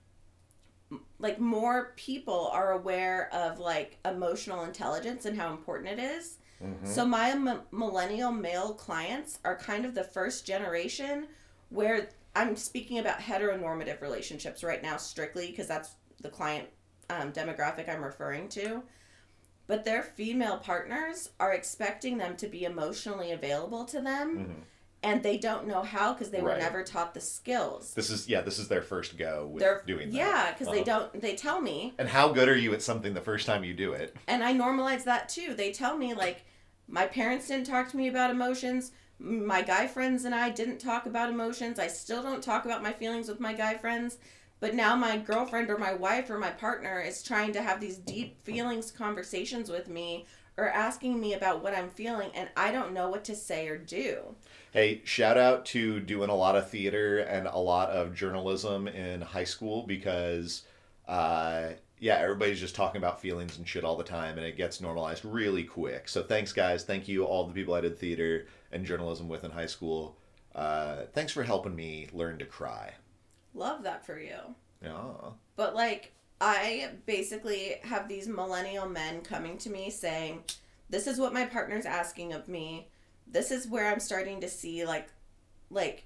like 1.18 1.40
more 1.40 1.92
people 1.96 2.48
are 2.52 2.72
aware 2.72 3.32
of 3.32 3.58
like 3.58 3.98
emotional 4.04 4.64
intelligence 4.64 5.24
and 5.24 5.36
how 5.36 5.50
important 5.50 5.98
it 5.98 6.02
is. 6.02 6.38
Mhm. 6.62 6.86
So 6.86 7.04
my 7.06 7.30
m- 7.30 7.62
millennial 7.70 8.32
male 8.32 8.74
clients 8.74 9.38
are 9.44 9.56
kind 9.56 9.84
of 9.84 9.94
the 9.94 10.04
first 10.04 10.46
generation 10.46 11.28
where 11.70 12.08
I'm 12.34 12.54
speaking 12.54 12.98
about 12.98 13.18
heteronormative 13.18 14.00
relationships 14.00 14.62
right 14.62 14.82
now 14.82 14.96
strictly 14.98 15.46
because 15.50 15.66
that's 15.66 15.96
the 16.20 16.28
client 16.28 16.68
um, 17.10 17.32
demographic 17.32 17.88
I'm 17.88 18.02
referring 18.02 18.48
to. 18.50 18.82
But 19.66 19.84
their 19.84 20.02
female 20.02 20.58
partners 20.58 21.30
are 21.40 21.52
expecting 21.52 22.18
them 22.18 22.36
to 22.36 22.46
be 22.46 22.64
emotionally 22.64 23.32
available 23.32 23.84
to 23.86 24.00
them, 24.00 24.38
Mhm. 24.38 24.62
and 25.02 25.22
they 25.24 25.38
don't 25.38 25.66
know 25.66 25.82
how 25.82 26.12
because 26.12 26.30
they 26.30 26.40
were 26.40 26.56
never 26.56 26.84
taught 26.84 27.14
the 27.14 27.20
skills. 27.20 27.92
This 27.94 28.08
is 28.08 28.28
yeah, 28.28 28.42
this 28.42 28.60
is 28.60 28.68
their 28.68 28.82
first 28.82 29.18
go 29.18 29.46
with 29.46 29.60
They're 29.62 29.82
doing 29.84 30.10
that. 30.10 30.16
yeah, 30.16 30.52
because 30.52 30.68
they 30.68 30.82
Uh-huh. 30.82 31.08
don't. 31.10 31.20
They 31.20 31.34
tell 31.34 31.60
me, 31.60 31.94
And 31.98 32.08
how 32.08 32.28
good 32.28 32.48
are 32.48 32.56
you 32.56 32.72
at 32.74 32.82
something 32.82 33.12
the 33.14 33.20
first 33.20 33.44
time 33.46 33.64
you 33.64 33.74
do 33.74 33.92
it? 33.92 34.14
and 34.28 34.44
I 34.44 34.52
normalize 34.54 35.02
that 35.04 35.28
too. 35.28 35.54
They 35.54 35.72
tell 35.72 35.96
me 35.96 36.14
like, 36.14 36.44
my 36.86 37.06
parents 37.08 37.48
didn't 37.48 37.66
talk 37.66 37.88
to 37.90 37.96
me 37.96 38.06
about 38.06 38.30
emotions. 38.30 38.92
My 39.18 39.62
guy 39.62 39.88
friends 39.88 40.24
and 40.24 40.34
I 40.34 40.50
didn't 40.50 40.78
talk 40.78 41.06
about 41.06 41.28
emotions. 41.30 41.80
I 41.80 41.88
still 41.88 42.22
don't 42.22 42.42
talk 42.42 42.64
about 42.66 42.82
my 42.84 42.92
feelings 42.92 43.28
with 43.28 43.40
my 43.40 43.52
guy 43.54 43.74
friends. 43.76 44.18
But 44.58 44.74
now 44.74 44.96
my 44.96 45.18
girlfriend 45.18 45.70
or 45.70 45.78
my 45.78 45.92
wife 45.92 46.30
or 46.30 46.38
my 46.38 46.50
partner 46.50 47.00
is 47.00 47.22
trying 47.22 47.52
to 47.52 47.62
have 47.62 47.80
these 47.80 47.98
deep 47.98 48.40
feelings 48.40 48.90
conversations 48.90 49.70
with 49.70 49.88
me 49.88 50.26
or 50.56 50.68
asking 50.68 51.20
me 51.20 51.34
about 51.34 51.62
what 51.62 51.74
I'm 51.74 51.90
feeling, 51.90 52.30
and 52.34 52.48
I 52.56 52.72
don't 52.72 52.94
know 52.94 53.10
what 53.10 53.24
to 53.24 53.36
say 53.36 53.68
or 53.68 53.76
do. 53.76 54.34
Hey, 54.72 55.02
shout 55.04 55.36
out 55.36 55.66
to 55.66 56.00
doing 56.00 56.30
a 56.30 56.34
lot 56.34 56.56
of 56.56 56.70
theater 56.70 57.18
and 57.18 57.46
a 57.46 57.58
lot 57.58 57.90
of 57.90 58.14
journalism 58.14 58.88
in 58.88 59.20
high 59.20 59.44
school 59.44 59.82
because, 59.82 60.62
uh, 61.06 61.68
yeah, 61.98 62.16
everybody's 62.16 62.60
just 62.60 62.74
talking 62.74 62.98
about 62.98 63.20
feelings 63.20 63.58
and 63.58 63.68
shit 63.68 63.84
all 63.84 63.96
the 63.96 64.04
time, 64.04 64.38
and 64.38 64.46
it 64.46 64.56
gets 64.56 64.80
normalized 64.80 65.24
really 65.26 65.64
quick. 65.64 66.08
So 66.08 66.22
thanks, 66.22 66.52
guys. 66.52 66.84
Thank 66.84 67.06
you, 67.06 67.24
all 67.24 67.46
the 67.46 67.52
people 67.52 67.74
I 67.74 67.82
did 67.82 67.98
theater 67.98 68.46
and 68.72 68.86
journalism 68.86 69.28
with 69.28 69.44
in 69.44 69.50
high 69.50 69.66
school. 69.66 70.16
Uh, 70.54 71.02
thanks 71.12 71.32
for 71.32 71.42
helping 71.42 71.76
me 71.76 72.08
learn 72.14 72.38
to 72.38 72.46
cry. 72.46 72.94
Love 73.56 73.82
that 73.84 74.04
for 74.04 74.18
you. 74.18 74.38
Yeah. 74.82 75.30
But 75.56 75.74
like 75.74 76.12
I 76.40 76.90
basically 77.06 77.76
have 77.82 78.08
these 78.08 78.28
millennial 78.28 78.88
men 78.88 79.22
coming 79.22 79.56
to 79.58 79.70
me 79.70 79.90
saying, 79.90 80.44
"This 80.90 81.06
is 81.06 81.18
what 81.18 81.32
my 81.32 81.46
partner's 81.46 81.86
asking 81.86 82.34
of 82.34 82.48
me. 82.48 82.88
This 83.26 83.50
is 83.50 83.66
where 83.66 83.90
I'm 83.90 84.00
starting 84.00 84.40
to 84.42 84.48
see 84.48 84.84
like 84.84 85.08
like 85.70 86.04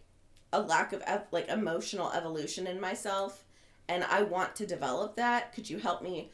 a 0.53 0.63
lack 0.63 0.93
of 0.93 1.03
like 1.33 1.49
emotional 1.49 2.13
evolution 2.13 2.67
in 2.67 2.81
myself 2.81 3.45
and 3.89 4.05
I 4.05 4.23
want 4.23 4.55
to 4.57 4.67
develop 4.67 5.17
that. 5.17 5.53
Could 5.53 5.69
you 5.69 5.79
help 5.79 6.01
me 6.01 6.31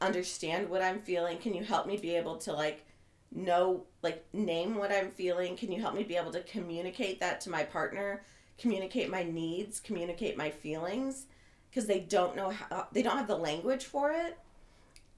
understand 0.00 0.68
what 0.68 0.82
I'm 0.82 1.00
feeling? 1.00 1.38
Can 1.38 1.54
you 1.54 1.62
help 1.62 1.86
me 1.86 1.96
be 1.96 2.16
able 2.16 2.36
to 2.38 2.52
like 2.52 2.84
know 3.32 3.84
like 4.02 4.24
name 4.32 4.74
what 4.74 4.90
I'm 4.90 5.10
feeling? 5.12 5.56
Can 5.56 5.70
you 5.70 5.80
help 5.80 5.94
me 5.94 6.02
be 6.02 6.16
able 6.16 6.32
to 6.32 6.42
communicate 6.42 7.20
that 7.20 7.40
to 7.42 7.50
my 7.50 7.62
partner 7.62 8.24
communicate 8.58 9.10
my 9.10 9.22
needs, 9.22 9.80
communicate 9.80 10.36
my 10.36 10.50
feelings 10.50 11.26
because 11.70 11.86
they 11.86 12.00
don't 12.00 12.36
know 12.36 12.50
how 12.50 12.88
they 12.92 13.02
don't 13.02 13.18
have 13.18 13.26
the 13.26 13.36
language 13.36 13.84
for 13.84 14.10
it. 14.10 14.38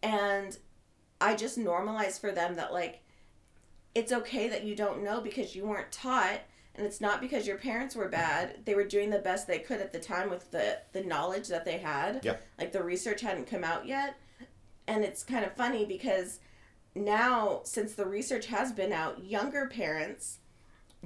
And 0.02 0.56
I 1.20 1.34
just 1.34 1.58
normalize 1.58 2.20
for 2.20 2.32
them 2.32 2.56
that 2.56 2.72
like 2.72 3.00
it's 3.94 4.12
okay 4.12 4.48
that 4.48 4.64
you 4.64 4.76
don't 4.76 5.02
know 5.02 5.20
because 5.20 5.54
you 5.54 5.66
weren't 5.66 5.90
taught 5.90 6.40
and 6.74 6.86
it's 6.86 7.00
not 7.00 7.20
because 7.20 7.46
your 7.46 7.58
parents 7.58 7.96
were 7.96 8.08
bad. 8.08 8.64
They 8.64 8.74
were 8.74 8.84
doing 8.84 9.10
the 9.10 9.18
best 9.18 9.48
they 9.48 9.58
could 9.58 9.80
at 9.80 9.92
the 9.92 9.98
time 9.98 10.30
with 10.30 10.50
the 10.50 10.78
the 10.92 11.02
knowledge 11.02 11.48
that 11.48 11.64
they 11.64 11.78
had. 11.78 12.24
Yep. 12.24 12.46
Like 12.58 12.72
the 12.72 12.82
research 12.82 13.20
hadn't 13.20 13.48
come 13.48 13.64
out 13.64 13.86
yet. 13.86 14.16
And 14.86 15.04
it's 15.04 15.22
kind 15.22 15.44
of 15.44 15.52
funny 15.54 15.84
because 15.84 16.40
now 16.94 17.60
since 17.64 17.94
the 17.94 18.06
research 18.06 18.46
has 18.46 18.72
been 18.72 18.92
out, 18.92 19.24
younger 19.24 19.66
parents 19.66 20.38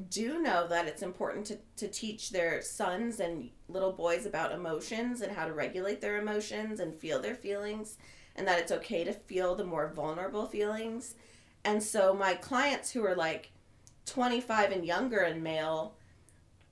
do 0.08 0.40
know 0.40 0.66
that 0.68 0.86
it's 0.86 1.02
important 1.02 1.46
to, 1.46 1.58
to 1.76 1.88
teach 1.88 2.30
their 2.30 2.62
sons 2.62 3.20
and 3.20 3.50
little 3.68 3.92
boys 3.92 4.24
about 4.26 4.52
emotions 4.52 5.20
and 5.20 5.32
how 5.32 5.46
to 5.46 5.52
regulate 5.52 6.00
their 6.00 6.20
emotions 6.20 6.80
and 6.80 6.94
feel 6.94 7.20
their 7.20 7.34
feelings 7.34 7.98
and 8.36 8.48
that 8.48 8.58
it's 8.58 8.72
okay 8.72 9.04
to 9.04 9.12
feel 9.12 9.54
the 9.54 9.64
more 9.64 9.92
vulnerable 9.94 10.46
feelings. 10.46 11.14
And 11.64 11.82
so 11.82 12.14
my 12.14 12.34
clients 12.34 12.90
who 12.90 13.04
are 13.04 13.14
like 13.14 13.50
25 14.06 14.72
and 14.72 14.86
younger 14.86 15.20
and 15.20 15.42
male 15.42 15.94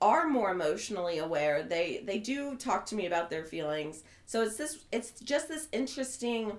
are 0.01 0.27
more 0.27 0.51
emotionally 0.51 1.19
aware. 1.19 1.61
They 1.61 2.01
they 2.03 2.17
do 2.17 2.55
talk 2.55 2.87
to 2.87 2.95
me 2.95 3.05
about 3.05 3.29
their 3.29 3.45
feelings. 3.45 4.03
So 4.25 4.41
it's 4.41 4.57
this 4.57 4.85
it's 4.91 5.11
just 5.21 5.47
this 5.47 5.67
interesting 5.71 6.53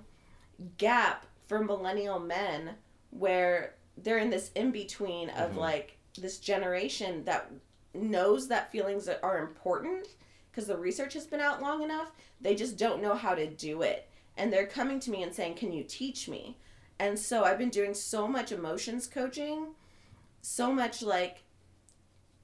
gap 0.79 1.27
for 1.49 1.63
millennial 1.65 2.21
men 2.21 2.77
where 3.11 3.75
they're 3.97 4.19
in 4.19 4.31
this 4.31 4.53
in 4.55 4.71
between 4.71 5.29
of 5.31 5.51
Mhm. 5.53 5.57
like 5.57 5.99
this 6.21 6.39
generation 6.39 7.25
that 7.25 7.51
knows 7.95 8.49
that 8.49 8.71
feelings 8.71 9.09
are 9.09 9.39
important 9.39 10.09
because 10.51 10.67
the 10.67 10.77
research 10.77 11.15
has 11.15 11.27
been 11.27 11.41
out 11.41 11.63
long 11.63 11.83
enough. 11.83 12.13
They 12.41 12.55
just 12.55 12.77
don't 12.77 13.03
know 13.03 13.15
how 13.15 13.35
to 13.35 13.47
do 13.47 13.83
it. 13.83 14.09
And 14.37 14.53
they're 14.53 14.67
coming 14.67 15.01
to 15.01 15.11
me 15.11 15.23
and 15.23 15.35
saying, 15.35 15.55
Can 15.55 15.73
you 15.73 15.85
teach 15.85 16.29
me? 16.29 16.59
And 16.99 17.19
so 17.19 17.45
I've 17.45 17.59
been 17.59 17.71
doing 17.71 17.95
so 17.95 18.29
much 18.29 18.53
emotions 18.53 19.07
coaching, 19.07 19.69
so 20.41 20.73
much 20.73 21.03
like 21.03 21.43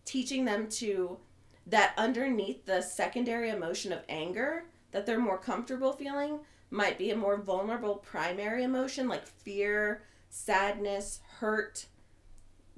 teaching 0.05 0.45
them 0.45 0.69
to 0.69 1.19
that 1.67 1.93
underneath 1.99 2.65
the 2.65 2.81
secondary 2.81 3.51
emotion 3.51 3.93
of 3.93 4.03
anger 4.09 4.65
that 4.91 5.05
they're 5.05 5.19
more 5.19 5.39
comfortable 5.39 5.93
feeling 5.93 6.41
might 6.71 6.99
be 6.99 7.11
a 7.11 7.17
more 7.17 7.37
vulnerable 7.37 7.97
primary 7.97 8.65
emotion 8.65 9.09
like 9.09 9.27
fear, 9.27 10.03
sadness, 10.31 11.21
hurt, 11.41 11.87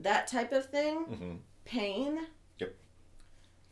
that 0.02 0.26
type 0.26 0.52
of 0.52 0.66
thing, 0.66 0.98
hmm 1.04 1.34
pain. 1.64 2.18
Yep. 2.58 2.74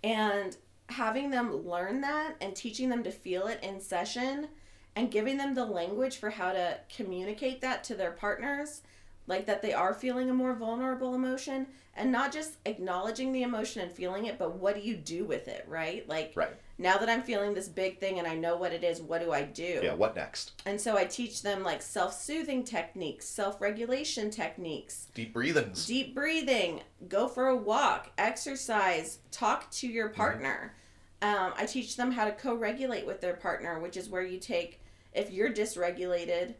And 0.05 0.57
having 0.89 1.31
them 1.31 1.67
learn 1.67 2.01
that 2.03 2.37
and 2.41 2.55
teaching 2.55 2.89
them 2.89 3.03
to 3.03 3.11
feel 3.11 3.47
it 3.47 3.59
in 3.63 3.81
session 3.81 4.49
and 4.97 5.11
giving 5.11 5.37
them 5.37 5.55
the 5.55 5.65
language 5.65 6.17
for 6.17 6.31
how 6.31 6.53
to 6.53 6.79
communicate 6.95 7.61
that 7.61 7.85
to 7.85 7.95
their 7.95 8.13
partners 8.13 8.83
like 9.27 9.45
that 9.47 9.61
they 9.61 9.73
are 9.75 9.93
feeling 9.93 10.31
a 10.31 10.35
more 10.35 10.55
vulnerable 10.55 11.15
emotion 11.15 11.67
and 11.95 12.11
not 12.11 12.33
just 12.33 12.57
acknowledging 12.65 13.33
the 13.33 13.43
emotion 13.43 13.83
and 13.83 13.93
feeling 13.93 14.25
it 14.27 14.39
but 14.39 14.55
what 14.57 14.75
do 14.75 14.81
you 14.81 14.97
do 14.97 15.25
with 15.25 15.47
it 15.49 15.65
right 15.69 16.09
like 16.09 16.33
Right. 16.35 16.57
Now 16.79 16.97
that 16.97 17.09
i'm 17.09 17.23
feeling 17.23 17.53
this 17.55 17.69
big 17.69 17.99
thing 17.99 18.19
and 18.19 18.27
i 18.29 18.35
know 18.35 18.57
what 18.57 18.73
it 18.73 18.85
is 18.85 19.01
what 19.03 19.21
do 19.21 19.33
i 19.33 19.43
do 19.43 19.81
Yeah. 19.83 19.95
What 19.95 20.15
next? 20.17 20.53
and 20.67 20.81
so 20.81 20.97
i 20.97 21.05
teach 21.05 21.43
them 21.43 21.63
like 21.63 21.83
self-soothing 21.83 22.65
techniques 22.65 23.27
self-regulation 23.29 24.31
techniques 24.31 25.09
Deep 25.15 25.33
breathings. 25.33 25.87
deep 25.87 26.15
breathing 26.15 26.81
go 27.09 27.29
for 27.29 27.49
a 27.49 27.57
walk 27.57 28.11
exercise 28.19 29.19
talk 29.31 29.71
to 29.73 29.89
your 29.89 30.09
partner 30.09 30.75
um, 31.23 31.53
i 31.57 31.67
teach 31.67 31.97
them 31.97 32.13
how 32.13 32.25
to 32.25 32.33
co-regulate 32.33 33.07
with 33.07 33.21
their 33.21 33.35
partner 33.35 33.81
which 33.81 33.97
is 33.97 34.09
where 34.09 34.23
you 34.23 34.39
take 34.39 34.81
if 35.13 35.31
you're 35.33 35.51
dysregulated 35.53 36.55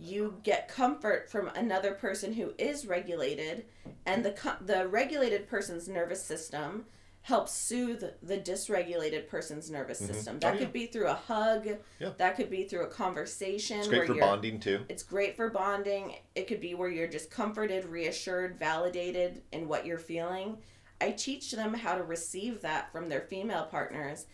you 0.00 0.34
get 0.44 0.68
comfort 0.68 1.28
from 1.28 1.48
another 1.56 1.90
person 1.92 2.32
who 2.32 2.52
is 2.58 2.86
regulated 2.86 3.64
and 4.06 4.24
the 4.24 4.30
co- 4.30 4.54
the 4.64 4.86
regulated 4.86 5.48
person's 5.48 5.88
nervous 5.88 6.22
system 6.24 6.84
helps 7.28 7.52
soothe 7.52 8.02
the 8.22 8.38
dysregulated 8.38 9.28
person's 9.28 9.70
nervous 9.70 10.00
Mhm. 10.00 10.06
system 10.06 10.38
that 10.38 10.54
Oh, 10.54 10.56
could 10.56 10.68
yeah. 10.68 10.72
be 10.72 10.86
through 10.86 11.08
a 11.08 11.14
hug 11.14 11.68
Yeah. 11.98 12.12
that 12.16 12.36
could 12.36 12.48
be 12.48 12.64
through 12.64 12.84
a 12.84 12.88
conversation 12.88 13.80
It's 13.80 13.88
great 13.88 14.08
where 14.08 14.16
for 14.16 14.20
bonding 14.20 14.58
too. 14.58 14.86
it's 14.88 15.02
great 15.02 15.36
for 15.36 15.50
bonding. 15.50 16.16
It 16.34 16.46
could 16.46 16.58
be 16.60 16.72
where 16.72 16.88
you're 16.88 17.06
just 17.06 17.30
comforted, 17.30 17.84
reassured, 17.84 18.58
validated 18.58 19.42
in 19.52 19.68
what 19.68 19.84
you're 19.84 19.98
feeling. 19.98 20.62
I 21.02 21.10
teach 21.10 21.52
them 21.52 21.74
how 21.74 21.96
to 21.96 22.02
receive 22.02 22.62
that 22.62 22.90
from 22.90 23.10
their 23.10 23.20
female 23.20 23.66
partners. 23.66 24.24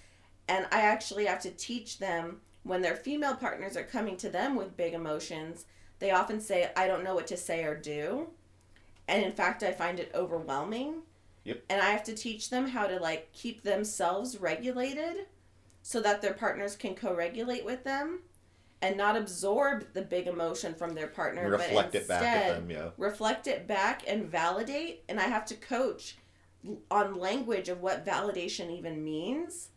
And 0.46 0.64
I 0.70 0.82
actually 0.82 1.26
have 1.26 1.40
to 1.42 1.50
teach 1.50 1.98
them 1.98 2.42
when 2.62 2.80
their 2.80 2.94
female 2.94 3.34
partners 3.34 3.76
are 3.76 3.82
coming 3.82 4.16
to 4.18 4.28
them 4.30 4.54
with 4.54 4.76
big 4.76 4.94
emotions, 4.94 5.66
they 5.98 6.12
often 6.12 6.40
say, 6.40 6.70
I 6.76 6.86
don't 6.86 7.02
know 7.02 7.16
what 7.16 7.26
to 7.26 7.36
say 7.36 7.64
or 7.64 7.74
do. 7.74 8.30
And 9.08 9.24
in 9.24 9.32
fact, 9.32 9.64
I 9.64 9.72
find 9.72 9.98
it 9.98 10.12
overwhelming. 10.14 11.02
Yep. 11.44 11.62
And 11.68 11.80
I 11.80 11.86
have 11.90 12.04
to 12.04 12.14
teach 12.14 12.50
them 12.50 12.68
how 12.68 12.86
to 12.86 12.98
like 12.98 13.32
keep 13.32 13.62
themselves 13.62 14.38
regulated 14.38 15.26
so 15.82 16.00
that 16.00 16.22
their 16.22 16.32
partners 16.34 16.74
can 16.76 16.94
co-regulate 16.94 17.64
with 17.64 17.84
them 17.84 18.20
and 18.82 18.96
not 18.96 19.16
absorb 19.16 19.86
the 19.94 20.02
big 20.02 20.26
emotion 20.26 20.74
from 20.74 20.94
their 20.94 21.06
partner 21.06 21.48
Reflect 21.50 21.92
but 21.92 22.00
it 22.02 22.08
back 22.08 22.22
at 22.22 22.36
instead 22.36 22.56
them. 22.62 22.70
Yeah. 22.70 22.90
reflect 22.98 23.46
it 23.46 23.66
back 23.66 24.02
and 24.06 24.24
validate 24.26 25.04
and 25.08 25.18
i 25.20 25.24
have 25.24 25.46
to 25.46 25.54
coach 25.54 26.16
on 26.90 27.14
language 27.18 27.68
of 27.68 27.80
what 27.80 28.04
validation 28.04 28.70
even 28.76 29.02
means 29.04 29.68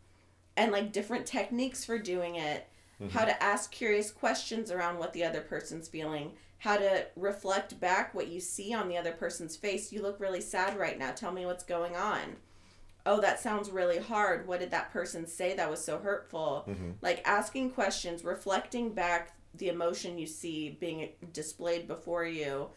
and 0.56 0.72
like 0.72 0.92
different 0.92 1.24
techniques 1.26 1.84
for 1.84 1.98
doing 1.98 2.34
it 2.36 2.66
Mhm. 3.00 3.10
how 3.12 3.24
to 3.24 3.42
ask 3.42 3.70
curious 3.70 4.10
questions 4.10 4.70
around 4.72 4.98
what 4.98 5.12
the 5.12 5.24
other 5.24 5.40
person's 5.40 5.86
feeling 5.88 6.32
how 6.58 6.76
to 6.76 7.06
reflect 7.16 7.78
back 7.80 8.14
what 8.14 8.28
you 8.28 8.40
see 8.40 8.74
on 8.74 8.88
the 8.88 8.96
other 8.96 9.12
person's 9.12 9.56
face 9.56 9.92
you 9.92 10.02
look 10.02 10.18
really 10.20 10.40
sad 10.40 10.76
right 10.76 10.98
now 10.98 11.10
tell 11.12 11.32
me 11.32 11.46
what's 11.46 11.64
going 11.64 11.96
on 11.96 12.36
oh 13.06 13.20
that 13.20 13.40
sounds 13.40 13.70
really 13.70 13.98
hard 13.98 14.46
what 14.46 14.60
did 14.60 14.70
that 14.70 14.92
person 14.92 15.26
say 15.26 15.54
that 15.54 15.70
was 15.70 15.82
so 15.84 15.98
hurtful 15.98 16.64
hmm 16.66 16.90
like 17.02 17.22
asking 17.24 17.70
questions, 17.70 18.24
reflecting 18.24 18.92
back 18.92 19.34
the 19.54 19.68
emotion 19.68 20.18
you 20.18 20.26
see 20.26 20.76
being 20.80 21.10
displayed 21.32 21.86
before 21.88 22.24
you, 22.24 22.68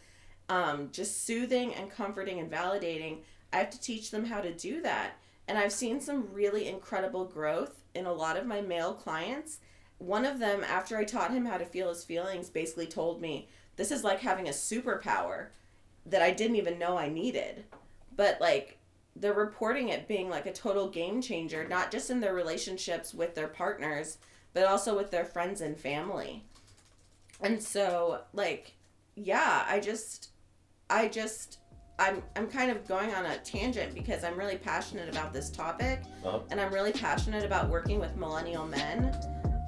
um, 0.48 0.88
just 0.92 1.24
soothing 1.26 1.74
and 1.74 1.90
comforting 1.90 2.38
and 2.40 2.50
validating. 2.50 3.18
I 3.52 3.58
have 3.58 3.70
to 3.70 3.80
teach 3.80 4.10
them 4.10 4.24
how 4.24 4.40
to 4.40 4.52
do 4.52 4.80
that. 4.82 5.12
And 5.48 5.58
I've 5.58 5.72
seen 5.72 6.00
some 6.00 6.32
really 6.32 6.68
incredible 6.68 7.24
growth 7.24 7.82
in 7.94 8.06
a 8.06 8.12
lot 8.12 8.36
of 8.36 8.46
my 8.46 8.60
male 8.60 8.94
clients. 8.94 9.58
One 9.98 10.24
of 10.24 10.38
them, 10.38 10.64
after 10.64 10.96
I 10.96 11.04
taught 11.04 11.32
him 11.32 11.44
how 11.44 11.58
to 11.58 11.64
feel 11.64 11.88
his 11.88 12.04
feelings, 12.04 12.48
basically 12.48 12.86
told 12.86 13.20
me, 13.20 13.48
This 13.76 13.90
is 13.90 14.04
like 14.04 14.20
having 14.20 14.48
a 14.48 14.52
superpower 14.52 15.46
that 16.06 16.22
I 16.22 16.30
didn't 16.30 16.56
even 16.56 16.78
know 16.78 16.96
I 16.96 17.08
needed. 17.08 17.64
But 18.16 18.40
like, 18.40 18.78
they're 19.16 19.34
reporting 19.34 19.88
it 19.90 20.08
being 20.08 20.28
like 20.30 20.46
a 20.46 20.52
total 20.52 20.88
game 20.88 21.20
changer, 21.20 21.66
not 21.68 21.90
just 21.90 22.10
in 22.10 22.20
their 22.20 22.34
relationships 22.34 23.12
with 23.12 23.34
their 23.34 23.48
partners, 23.48 24.18
but 24.54 24.64
also 24.64 24.96
with 24.96 25.10
their 25.10 25.24
friends 25.24 25.60
and 25.60 25.76
family. 25.78 26.44
And 27.40 27.62
so, 27.62 28.20
like, 28.32 28.72
yeah, 29.16 29.64
I 29.68 29.80
just, 29.80 30.30
I 30.88 31.08
just, 31.08 31.58
I'm, 31.98 32.22
I'm 32.36 32.46
kind 32.48 32.70
of 32.70 32.86
going 32.86 33.12
on 33.14 33.26
a 33.26 33.36
tangent 33.38 33.94
because 33.94 34.24
I'm 34.24 34.36
really 34.38 34.56
passionate 34.56 35.08
about 35.08 35.32
this 35.32 35.50
topic, 35.50 36.02
Uh-huh. 36.24 36.40
and 36.50 36.60
I'm 36.60 36.72
really 36.72 36.92
passionate 36.92 37.44
about 37.44 37.68
working 37.68 37.98
with 37.98 38.16
millennial 38.16 38.66
men, 38.66 39.14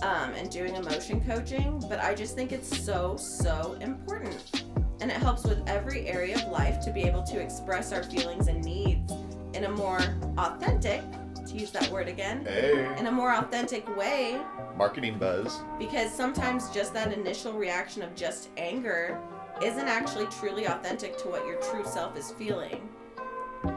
um, 0.03 0.33
and 0.35 0.51
doing 0.51 0.75
emotion 0.75 1.21
coaching. 1.25 1.83
But 1.89 2.01
I 2.01 2.15
just 2.15 2.35
think 2.35 2.53
it's 2.53 2.85
so, 2.85 3.17
so 3.17 3.77
important, 3.81 4.65
and 5.01 5.11
it 5.11 5.17
helps 5.17 5.45
with 5.45 5.63
every 5.69 6.07
area 6.09 6.37
of 6.37 6.51
life 6.51 6.81
to 6.85 6.91
be 6.93 7.03
able 7.03 7.23
to 7.25 7.41
express 7.41 7.93
our 7.93 8.03
feelings 8.05 8.49
and 8.49 8.65
needs 8.65 9.13
in 9.55 9.65
a 9.65 9.71
more 9.71 10.01
authentic, 10.39 11.01
to 11.47 11.55
use 11.55 11.71
that 11.71 11.89
word 11.91 12.09
again, 12.09 12.45
Hey. 12.45 12.93
in 12.99 13.07
a 13.07 13.13
more 13.13 13.33
authentic 13.35 13.85
way 13.97 14.41
Marketing 14.77 15.19
buzz. 15.19 15.61
because 15.79 16.11
sometimes 16.13 16.71
just 16.71 16.93
that 16.95 17.13
initial 17.13 17.53
reaction 17.53 18.03
of 18.03 18.15
just 18.17 18.49
anger 18.57 19.21
isn't 19.63 19.87
actually 19.87 20.27
truly 20.27 20.65
authentic 20.65 21.17
to 21.19 21.29
what 21.29 21.47
your 21.47 21.61
true 21.61 21.85
self 21.85 22.17
is 22.19 22.33
feeling 22.33 22.89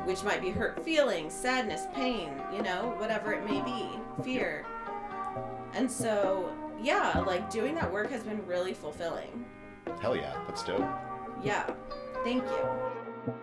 which 0.05 0.23
might 0.23 0.41
be 0.41 0.49
hurt 0.49 0.83
feelings 0.83 1.31
sadness 1.33 1.83
pain 1.93 2.31
you 2.51 2.63
know 2.63 2.95
whatever 2.97 3.31
it 3.33 3.45
may 3.45 3.61
be 3.61 3.87
fear 4.23 4.65
and 5.77 5.89
so 5.89 6.49
yeah 6.81 7.19
like 7.27 7.49
doing 7.51 7.75
that 7.75 7.91
work 7.91 8.09
has 8.09 8.23
been 8.23 8.45
really 8.45 8.73
fulfilling 8.73 9.45
Hell 10.01 10.15
yeah. 10.15 10.35
That's 10.47 10.63
dope. 10.63 10.81
yeah 11.43 11.69
thank 12.23 12.43
you 12.43 13.33